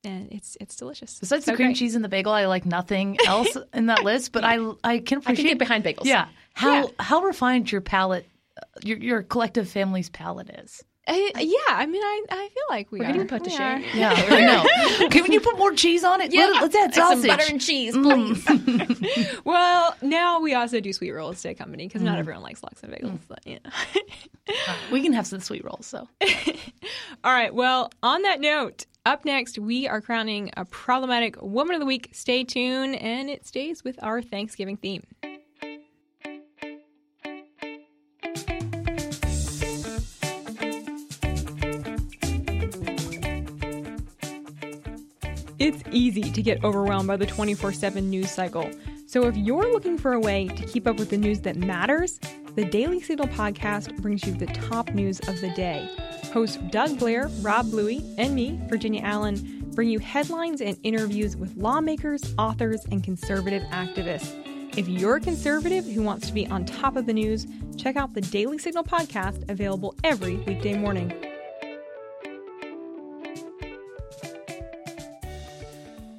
And 0.04 0.32
it's 0.32 0.56
it's 0.60 0.74
delicious. 0.76 1.20
Besides 1.20 1.44
So 1.44 1.52
the 1.52 1.56
cream 1.56 1.68
great. 1.68 1.76
cheese 1.76 1.94
and 1.94 2.04
the 2.04 2.08
bagel, 2.08 2.32
I 2.32 2.46
like 2.46 2.66
nothing 2.66 3.16
else 3.26 3.56
in 3.72 3.86
that 3.86 4.02
list. 4.02 4.32
But 4.32 4.42
I 4.44 4.56
I 4.56 4.58
can 4.58 4.72
I 4.84 4.98
can 4.98 5.18
appreciate 5.18 5.44
get 5.48 5.58
behind 5.58 5.84
bagels. 5.84 6.04
Yeah, 6.06 6.26
how 6.54 6.74
Yeah. 6.74 6.86
how 6.98 7.22
refined 7.22 7.70
your 7.70 7.80
palate, 7.80 8.26
your 8.82 8.98
your 8.98 9.22
collective 9.22 9.68
family's 9.68 10.10
palate 10.10 10.50
is. 10.50 10.82
Uh, 11.04 11.14
yeah, 11.40 11.58
I 11.68 11.86
mean, 11.86 12.00
I, 12.02 12.22
I 12.30 12.48
feel 12.48 12.62
like 12.70 12.92
we 12.92 13.00
We're 13.00 13.06
are. 13.06 13.12
getting 13.12 13.26
put 13.26 13.42
to 13.44 13.50
We 13.50 13.56
shame. 13.56 13.82
are. 13.82 13.96
Yeah, 13.96 14.12
I 14.30 14.40
know. 15.00 15.08
Can 15.08 15.32
you 15.32 15.40
put 15.40 15.58
more 15.58 15.72
cheese 15.72 16.04
on 16.04 16.20
it? 16.20 16.32
Yeah. 16.32 16.46
Let, 16.46 16.62
us 16.62 16.74
add 16.76 16.96
Like 16.96 17.18
some 17.18 17.22
butter 17.26 17.44
and 17.50 17.60
cheese, 17.60 17.92
please. 17.94 18.46
Well, 19.44 19.96
now 20.00 20.40
we 20.40 20.54
also 20.54 20.80
do 20.80 20.92
sweet 20.92 21.10
rolls 21.10 21.42
to 21.42 21.54
company 21.54 21.88
because 21.88 22.02
not 22.02 22.18
everyone 22.18 22.42
likes 22.42 22.62
lox 22.62 22.82
and 22.84 22.92
bagels. 22.92 23.18
But, 23.28 23.40
yeah. 23.44 23.58
We 24.92 25.02
can 25.02 25.12
have 25.12 25.26
some 25.26 25.40
sweet 25.40 25.64
rolls. 25.64 25.86
So 25.86 26.08
All 27.24 27.32
right. 27.32 27.52
Well, 27.52 27.90
on 28.02 28.22
that 28.22 28.40
note, 28.40 28.86
up 29.04 29.24
next 29.24 29.58
we 29.58 29.88
are 29.88 30.00
crowning 30.00 30.50
a 30.56 30.64
problematic 30.64 31.40
woman 31.42 31.74
of 31.74 31.80
the 31.80 31.86
week. 31.86 32.10
Stay 32.12 32.44
tuned, 32.44 32.94
and 32.94 33.28
it 33.28 33.44
stays 33.44 33.82
with 33.82 33.98
our 34.02 34.22
Thanksgiving 34.22 34.76
theme. 34.76 35.04
It's 45.72 45.84
easy 45.90 46.30
to 46.30 46.42
get 46.42 46.62
overwhelmed 46.64 47.08
by 47.08 47.16
the 47.16 47.24
24 47.24 47.72
7 47.72 48.10
news 48.10 48.30
cycle. 48.30 48.70
So, 49.06 49.26
if 49.26 49.36
you're 49.36 49.72
looking 49.72 49.96
for 49.96 50.12
a 50.12 50.20
way 50.20 50.48
to 50.48 50.66
keep 50.66 50.86
up 50.86 50.98
with 50.98 51.08
the 51.08 51.16
news 51.16 51.40
that 51.40 51.56
matters, 51.56 52.20
the 52.56 52.64
Daily 52.66 53.00
Signal 53.00 53.28
podcast 53.28 53.96
brings 54.02 54.22
you 54.26 54.34
the 54.34 54.46
top 54.46 54.90
news 54.90 55.18
of 55.20 55.40
the 55.40 55.48
day. 55.50 55.88
Hosts 56.30 56.58
Doug 56.70 56.98
Blair, 56.98 57.28
Rob 57.40 57.70
Bluey, 57.70 58.04
and 58.18 58.34
me, 58.34 58.60
Virginia 58.68 59.00
Allen, 59.02 59.70
bring 59.74 59.88
you 59.88 59.98
headlines 59.98 60.60
and 60.60 60.76
interviews 60.82 61.38
with 61.38 61.56
lawmakers, 61.56 62.34
authors, 62.36 62.84
and 62.90 63.02
conservative 63.02 63.62
activists. 63.70 64.38
If 64.76 64.88
you're 64.88 65.16
a 65.16 65.20
conservative 65.20 65.86
who 65.86 66.02
wants 66.02 66.26
to 66.26 66.34
be 66.34 66.46
on 66.48 66.66
top 66.66 66.96
of 66.96 67.06
the 67.06 67.14
news, 67.14 67.46
check 67.78 67.96
out 67.96 68.12
the 68.12 68.20
Daily 68.20 68.58
Signal 68.58 68.84
podcast, 68.84 69.48
available 69.50 69.94
every 70.04 70.36
weekday 70.36 70.76
morning. 70.76 71.31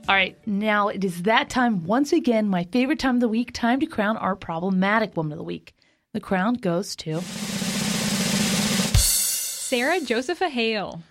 All 0.05 0.15
right, 0.15 0.37
now 0.45 0.89
it 0.89 1.05
is 1.05 1.23
that 1.23 1.49
time 1.49 1.85
once 1.85 2.11
again, 2.11 2.49
my 2.49 2.65
favorite 2.65 2.99
time 2.99 3.15
of 3.15 3.21
the 3.21 3.29
week, 3.29 3.53
time 3.53 3.79
to 3.79 3.85
crown 3.85 4.17
our 4.17 4.35
problematic 4.35 5.15
woman 5.15 5.31
of 5.31 5.37
the 5.37 5.45
week. 5.45 5.73
The 6.11 6.19
crown 6.19 6.55
goes 6.55 6.93
to 6.97 7.21
Sarah 8.97 10.01
Josepha 10.01 10.49
Hale. 10.49 11.01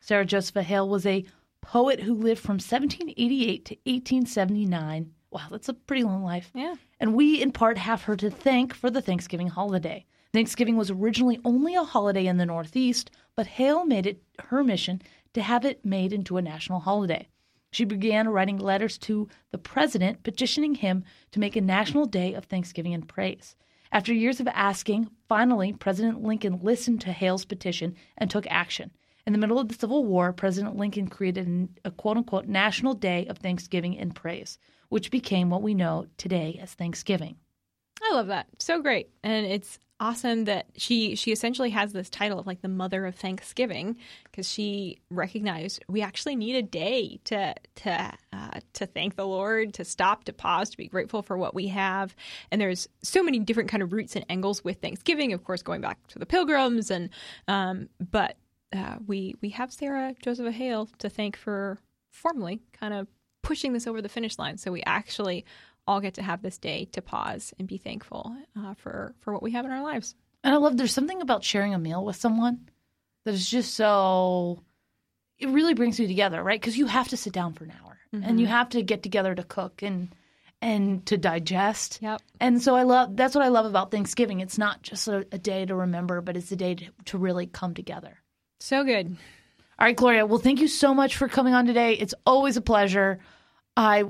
Sarah 0.00 0.26
Josepha 0.26 0.64
Hale 0.64 0.88
was 0.88 1.06
a 1.06 1.24
poet 1.60 2.00
who 2.00 2.14
lived 2.14 2.40
from 2.40 2.54
1788 2.54 3.64
to 3.66 3.74
1879. 3.84 5.12
Wow, 5.30 5.46
that's 5.50 5.68
a 5.68 5.74
pretty 5.74 6.02
long 6.02 6.24
life. 6.24 6.50
Yeah. 6.54 6.74
And 6.98 7.14
we, 7.14 7.40
in 7.40 7.52
part, 7.52 7.78
have 7.78 8.02
her 8.02 8.16
to 8.16 8.30
thank 8.30 8.74
for 8.74 8.90
the 8.90 9.00
Thanksgiving 9.00 9.48
holiday. 9.48 10.04
Thanksgiving 10.32 10.76
was 10.76 10.90
originally 10.90 11.40
only 11.44 11.74
a 11.74 11.84
holiday 11.84 12.26
in 12.26 12.36
the 12.36 12.46
Northeast, 12.46 13.10
but 13.36 13.46
Hale 13.46 13.84
made 13.84 14.06
it 14.06 14.22
her 14.44 14.62
mission 14.62 15.02
to 15.34 15.42
have 15.42 15.64
it 15.64 15.84
made 15.84 16.12
into 16.12 16.36
a 16.36 16.42
national 16.42 16.80
holiday. 16.80 17.28
She 17.72 17.84
began 17.84 18.28
writing 18.28 18.58
letters 18.58 18.98
to 18.98 19.28
the 19.52 19.58
president 19.58 20.24
petitioning 20.24 20.74
him 20.74 21.04
to 21.30 21.40
make 21.40 21.54
a 21.54 21.60
national 21.60 22.06
day 22.06 22.34
of 22.34 22.44
thanksgiving 22.44 22.94
and 22.94 23.08
praise. 23.08 23.54
After 23.92 24.12
years 24.12 24.40
of 24.40 24.48
asking, 24.48 25.10
finally, 25.28 25.72
President 25.72 26.22
Lincoln 26.22 26.60
listened 26.62 27.00
to 27.02 27.12
Hale's 27.12 27.44
petition 27.44 27.96
and 28.18 28.30
took 28.30 28.46
action. 28.48 28.90
In 29.26 29.32
the 29.32 29.38
middle 29.38 29.58
of 29.58 29.68
the 29.68 29.74
Civil 29.74 30.04
War, 30.04 30.32
President 30.32 30.76
Lincoln 30.76 31.08
created 31.08 31.68
a 31.84 31.90
quote 31.90 32.16
unquote 32.16 32.46
National 32.46 32.94
Day 32.94 33.26
of 33.26 33.38
Thanksgiving 33.38 33.98
and 33.98 34.14
Praise, 34.14 34.58
which 34.88 35.10
became 35.10 35.50
what 35.50 35.62
we 35.62 35.74
know 35.74 36.06
today 36.16 36.58
as 36.62 36.72
Thanksgiving. 36.72 37.36
I 38.02 38.14
love 38.14 38.28
that. 38.28 38.46
So 38.58 38.80
great. 38.80 39.10
And 39.22 39.46
it's 39.46 39.78
awesome 40.00 40.44
that 40.46 40.66
she 40.76 41.14
she 41.14 41.30
essentially 41.30 41.68
has 41.70 41.92
this 41.92 42.08
title 42.08 42.38
of 42.38 42.46
like 42.46 42.62
the 42.62 42.68
mother 42.68 43.04
of 43.04 43.14
Thanksgiving 43.14 43.96
because 44.24 44.48
she 44.48 44.98
recognized 45.10 45.84
we 45.88 46.00
actually 46.00 46.34
need 46.34 46.56
a 46.56 46.62
day 46.62 47.20
to 47.24 47.54
to 47.76 48.12
uh, 48.32 48.60
to 48.72 48.86
thank 48.86 49.16
the 49.16 49.26
Lord, 49.26 49.74
to 49.74 49.84
stop, 49.84 50.24
to 50.24 50.32
pause, 50.32 50.70
to 50.70 50.76
be 50.76 50.88
grateful 50.88 51.22
for 51.22 51.36
what 51.36 51.54
we 51.54 51.68
have. 51.68 52.16
And 52.50 52.60
there's 52.60 52.88
so 53.02 53.22
many 53.22 53.38
different 53.38 53.68
kind 53.68 53.82
of 53.82 53.92
roots 53.92 54.16
and 54.16 54.24
angles 54.30 54.64
with 54.64 54.80
Thanksgiving, 54.80 55.32
of 55.32 55.44
course, 55.44 55.62
going 55.62 55.82
back 55.82 56.04
to 56.08 56.18
the 56.18 56.26
Pilgrims, 56.26 56.90
and 56.90 57.10
um, 57.46 57.88
but 58.10 58.36
uh, 58.74 58.96
we 59.06 59.34
we 59.40 59.50
have 59.50 59.72
Sarah 59.72 60.14
Joseph 60.22 60.54
Hale 60.54 60.88
to 60.98 61.08
thank 61.08 61.36
for 61.36 61.78
formally 62.10 62.60
kind 62.72 62.94
of 62.94 63.08
pushing 63.42 63.72
this 63.72 63.86
over 63.86 64.02
the 64.02 64.08
finish 64.08 64.38
line. 64.38 64.58
So 64.58 64.72
we 64.72 64.82
actually 64.84 65.44
all 65.86 66.00
get 66.00 66.14
to 66.14 66.22
have 66.22 66.42
this 66.42 66.58
day 66.58 66.86
to 66.92 67.02
pause 67.02 67.52
and 67.58 67.66
be 67.66 67.78
thankful 67.78 68.34
uh, 68.58 68.74
for 68.74 69.14
for 69.20 69.32
what 69.32 69.42
we 69.42 69.52
have 69.52 69.64
in 69.64 69.70
our 69.70 69.82
lives. 69.82 70.14
And 70.44 70.54
I 70.54 70.58
love 70.58 70.76
there's 70.76 70.94
something 70.94 71.20
about 71.20 71.44
sharing 71.44 71.74
a 71.74 71.78
meal 71.78 72.04
with 72.04 72.16
someone 72.16 72.68
that 73.24 73.34
is 73.34 73.48
just 73.48 73.74
so 73.74 74.62
it 75.38 75.48
really 75.48 75.74
brings 75.74 75.98
you 75.98 76.06
together, 76.06 76.42
right? 76.42 76.60
Because 76.60 76.76
you 76.76 76.86
have 76.86 77.08
to 77.08 77.16
sit 77.16 77.32
down 77.32 77.54
for 77.54 77.64
an 77.64 77.72
hour 77.82 77.98
and 78.12 78.40
you 78.40 78.46
have 78.46 78.70
to 78.70 78.82
get 78.82 79.02
together 79.02 79.34
to 79.34 79.42
cook 79.44 79.82
and 79.82 80.14
and 80.62 81.06
to 81.06 81.16
digest. 81.16 81.98
Yep. 82.02 82.20
And 82.38 82.62
so 82.62 82.74
I 82.74 82.82
love 82.82 83.16
that's 83.16 83.34
what 83.34 83.44
I 83.44 83.48
love 83.48 83.66
about 83.66 83.90
Thanksgiving. 83.90 84.40
It's 84.40 84.58
not 84.58 84.82
just 84.82 85.08
a, 85.08 85.26
a 85.32 85.38
day 85.38 85.64
to 85.66 85.74
remember, 85.74 86.20
but 86.20 86.36
it's 86.36 86.52
a 86.52 86.56
day 86.56 86.74
to, 86.74 86.86
to 87.06 87.18
really 87.18 87.46
come 87.46 87.74
together. 87.74 88.19
So 88.60 88.84
good. 88.84 89.16
All 89.78 89.86
right, 89.86 89.96
Gloria. 89.96 90.26
Well, 90.26 90.38
thank 90.38 90.60
you 90.60 90.68
so 90.68 90.94
much 90.94 91.16
for 91.16 91.26
coming 91.26 91.54
on 91.54 91.66
today. 91.66 91.94
It's 91.94 92.14
always 92.26 92.58
a 92.58 92.60
pleasure. 92.60 93.18
I 93.76 94.04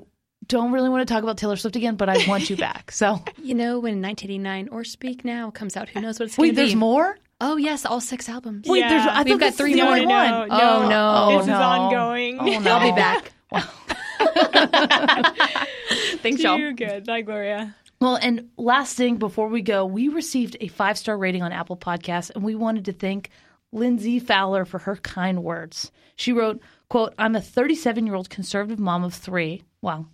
don't 0.47 0.73
really 0.73 0.89
want 0.89 1.07
to 1.07 1.15
talk 1.15 1.23
about 1.23 1.39
Taylor 1.39 1.57
Swift 1.57 1.77
again, 1.77 1.95
but 1.95 2.09
I 2.09 2.27
want 2.27 2.51
you 2.51 2.57
back. 2.57 2.91
So 2.91 3.23
You 3.43 3.55
know, 3.55 3.79
when 3.79 4.03
1989 4.03 4.69
or 4.71 4.83
Speak 4.83 5.25
Now 5.25 5.51
comes 5.51 5.77
out, 5.77 5.89
who 5.89 6.01
knows 6.01 6.19
what 6.19 6.27
it's 6.27 6.37
going 6.37 6.51
to 6.51 6.53
be? 6.53 6.57
there's 6.57 6.75
more. 6.75 7.17
Oh, 7.41 7.57
yes, 7.57 7.87
all 7.87 8.01
six 8.01 8.29
albums. 8.29 8.67
Wait, 8.69 8.81
there's. 8.81 9.07
I 9.07 9.23
We've 9.23 9.39
got 9.39 9.55
three 9.55 9.77
more 9.77 9.87
only 9.87 10.01
to 10.01 10.07
one. 10.07 10.29
know. 10.29 10.47
Oh, 10.51 10.89
no. 10.89 11.39
This 11.39 11.47
is 11.47 11.53
oh, 11.53 11.55
ongoing. 11.55 12.39
Oh, 12.39 12.59
no. 12.59 12.77
I'll 12.77 12.91
be 12.91 12.95
back. 12.95 13.33
Thanks, 16.19 16.43
y'all. 16.43 16.59
Too 16.59 16.75
good. 16.75 17.07
Bye, 17.07 17.23
Gloria. 17.23 17.75
Well, 18.01 18.17
and 18.17 18.51
last 18.59 18.97
thing 18.97 19.17
before 19.17 19.49
we 19.49 19.63
go, 19.63 19.87
we 19.87 20.09
received 20.09 20.57
a 20.61 20.69
five 20.69 20.99
star 20.99 21.17
rating 21.17 21.43
on 21.43 21.53
Apple 21.53 21.77
Podcasts, 21.77 22.31
and 22.35 22.45
we 22.45 22.55
wanted 22.55 22.85
to 22.87 22.93
thank 22.93 23.31
Lindsay 23.73 24.19
Fowler 24.19 24.65
for 24.65 24.79
her 24.79 24.97
kind 24.97 25.43
words. 25.45 25.93
She 26.17 26.33
wrote, 26.33 26.61
"quote 26.89 27.15
I'm 27.19 27.37
a 27.37 27.41
37 27.41 28.07
year 28.07 28.15
old 28.15 28.31
conservative 28.31 28.79
mom 28.79 29.05
of 29.05 29.15
three. 29.15 29.63
Wow, 29.83 30.07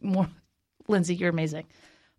more, 0.00 0.28
Lindsay, 0.88 1.14
you're 1.14 1.30
amazing. 1.30 1.66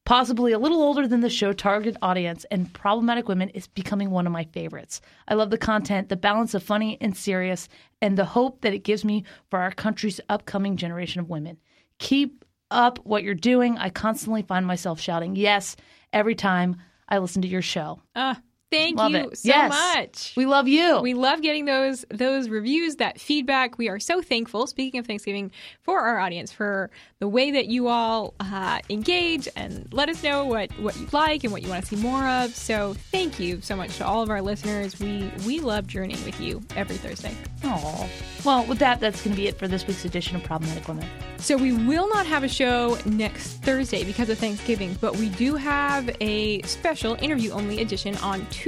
Possibly 0.03 0.51
a 0.51 0.59
little 0.59 0.81
older 0.81 1.07
than 1.07 1.21
the 1.21 1.29
show 1.29 1.53
target 1.53 1.95
audience, 2.01 2.43
and 2.49 2.73
problematic 2.73 3.27
women 3.27 3.49
is 3.49 3.67
becoming 3.67 4.09
one 4.09 4.25
of 4.25 4.33
my 4.33 4.45
favorites. 4.45 4.99
I 5.27 5.35
love 5.35 5.51
the 5.51 5.59
content, 5.59 6.09
the 6.09 6.15
balance 6.15 6.55
of 6.55 6.63
funny 6.63 6.97
and 6.99 7.15
serious, 7.15 7.69
and 8.01 8.17
the 8.17 8.25
hope 8.25 8.61
that 8.61 8.73
it 8.73 8.83
gives 8.83 9.05
me 9.05 9.23
for 9.51 9.59
our 9.59 9.71
country's 9.71 10.19
upcoming 10.27 10.75
generation 10.75 11.21
of 11.21 11.29
women. 11.29 11.57
Keep 11.99 12.43
up 12.71 12.97
what 13.05 13.23
you're 13.23 13.35
doing. 13.35 13.77
I 13.77 13.89
constantly 13.89 14.41
find 14.41 14.65
myself 14.65 14.99
shouting 14.99 15.35
yes 15.35 15.75
every 16.11 16.35
time 16.35 16.77
I 17.07 17.19
listen 17.19 17.43
to 17.43 17.47
your 17.47 17.61
show. 17.61 18.01
Uh, 18.15 18.35
thank 18.71 18.97
Love 18.97 19.11
you 19.11 19.17
it. 19.29 19.37
so 19.37 19.47
Yes. 19.49 19.69
much. 19.69 20.33
We 20.35 20.45
love 20.45 20.67
you. 20.67 20.99
We 21.01 21.13
love 21.13 21.41
getting 21.41 21.65
those 21.65 22.05
those 22.09 22.49
reviews, 22.49 22.95
that 22.95 23.19
feedback. 23.19 23.77
We 23.77 23.89
are 23.89 23.99
so 23.99 24.21
thankful. 24.21 24.65
Speaking 24.67 24.99
of 24.99 25.05
Thanksgiving, 25.05 25.51
for 25.83 25.99
our 25.99 26.19
audience, 26.19 26.51
for 26.51 26.89
the 27.19 27.27
way 27.27 27.51
that 27.51 27.67
you 27.67 27.87
all 27.87 28.33
uh, 28.39 28.79
engage 28.89 29.47
and 29.55 29.87
let 29.91 30.09
us 30.09 30.23
know 30.23 30.45
what 30.45 30.71
what 30.79 30.95
you 30.97 31.07
like 31.11 31.43
and 31.43 31.51
what 31.53 31.61
you 31.61 31.69
want 31.69 31.85
to 31.85 31.95
see 31.95 32.01
more 32.01 32.25
of. 32.27 32.55
So 32.55 32.95
thank 33.11 33.39
you 33.39 33.61
so 33.61 33.75
much 33.75 33.97
to 33.97 34.05
all 34.05 34.23
of 34.23 34.29
our 34.29 34.41
listeners. 34.41 34.99
We 34.99 35.31
we 35.45 35.59
love 35.59 35.85
journeying 35.87 36.23
with 36.25 36.39
you 36.39 36.61
every 36.75 36.95
Thursday. 36.97 37.35
Aw. 37.63 38.07
Well, 38.43 38.65
with 38.65 38.79
that, 38.79 38.99
that's 38.99 39.21
going 39.21 39.35
to 39.35 39.41
be 39.41 39.47
it 39.47 39.59
for 39.59 39.67
this 39.67 39.85
week's 39.85 40.03
edition 40.05 40.35
of 40.35 40.43
Problematic 40.43 40.87
Women. 40.87 41.07
So 41.37 41.57
we 41.57 41.73
will 41.73 42.09
not 42.09 42.25
have 42.25 42.43
a 42.43 42.47
show 42.47 42.97
next 43.05 43.57
Thursday 43.63 44.03
because 44.03 44.29
of 44.29 44.39
Thanksgiving, 44.39 44.95
but 44.99 45.15
we 45.17 45.29
do 45.29 45.55
have 45.55 46.09
a 46.21 46.61
special 46.63 47.15
interview 47.21 47.51
only 47.51 47.81
edition 47.81 48.15
on 48.17 48.45
Tuesday, 48.47 48.60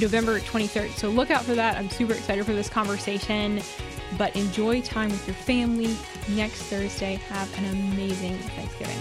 November 0.00 0.40
23rd. 0.40 0.90
So 0.90 1.08
look 1.10 1.30
out 1.30 1.42
for 1.42 1.54
that. 1.54 1.76
I'm 1.76 1.90
super 1.90 2.12
excited 2.14 2.44
for 2.44 2.52
this 2.52 2.68
conversation. 2.68 3.60
But 4.18 4.36
enjoy 4.36 4.82
time 4.82 5.10
with 5.10 5.26
your 5.26 5.34
family 5.34 5.96
next 6.30 6.62
Thursday. 6.64 7.14
Have 7.14 7.58
an 7.58 7.64
amazing 7.70 8.36
Thanksgiving. 8.38 8.98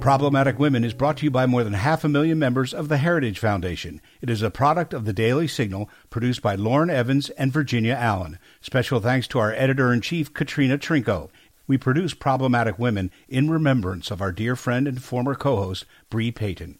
Problematic 0.00 0.60
Women 0.60 0.84
is 0.84 0.94
brought 0.94 1.16
to 1.18 1.24
you 1.24 1.30
by 1.30 1.44
more 1.46 1.64
than 1.64 1.72
half 1.72 2.04
a 2.04 2.08
million 2.08 2.38
members 2.38 2.72
of 2.72 2.88
the 2.88 2.98
Heritage 2.98 3.40
Foundation. 3.40 4.00
It 4.20 4.30
is 4.30 4.42
a 4.42 4.50
product 4.50 4.94
of 4.94 5.04
the 5.04 5.12
Daily 5.12 5.48
Signal, 5.48 5.90
produced 6.08 6.40
by 6.40 6.54
Lauren 6.54 6.88
Evans 6.88 7.30
and 7.30 7.52
Virginia 7.52 7.94
Allen. 7.94 8.38
Special 8.60 9.00
thanks 9.00 9.26
to 9.28 9.40
our 9.40 9.52
editor 9.52 9.92
in 9.92 10.00
chief, 10.00 10.32
Katrina 10.32 10.78
Trinko. 10.78 11.30
We 11.68 11.76
produce 11.76 12.14
Problematic 12.14 12.78
Women 12.78 13.10
in 13.28 13.50
remembrance 13.50 14.10
of 14.10 14.22
our 14.22 14.32
dear 14.32 14.56
friend 14.56 14.88
and 14.88 15.02
former 15.02 15.34
co 15.34 15.56
host, 15.56 15.84
Bre 16.08 16.30
Payton. 16.30 16.78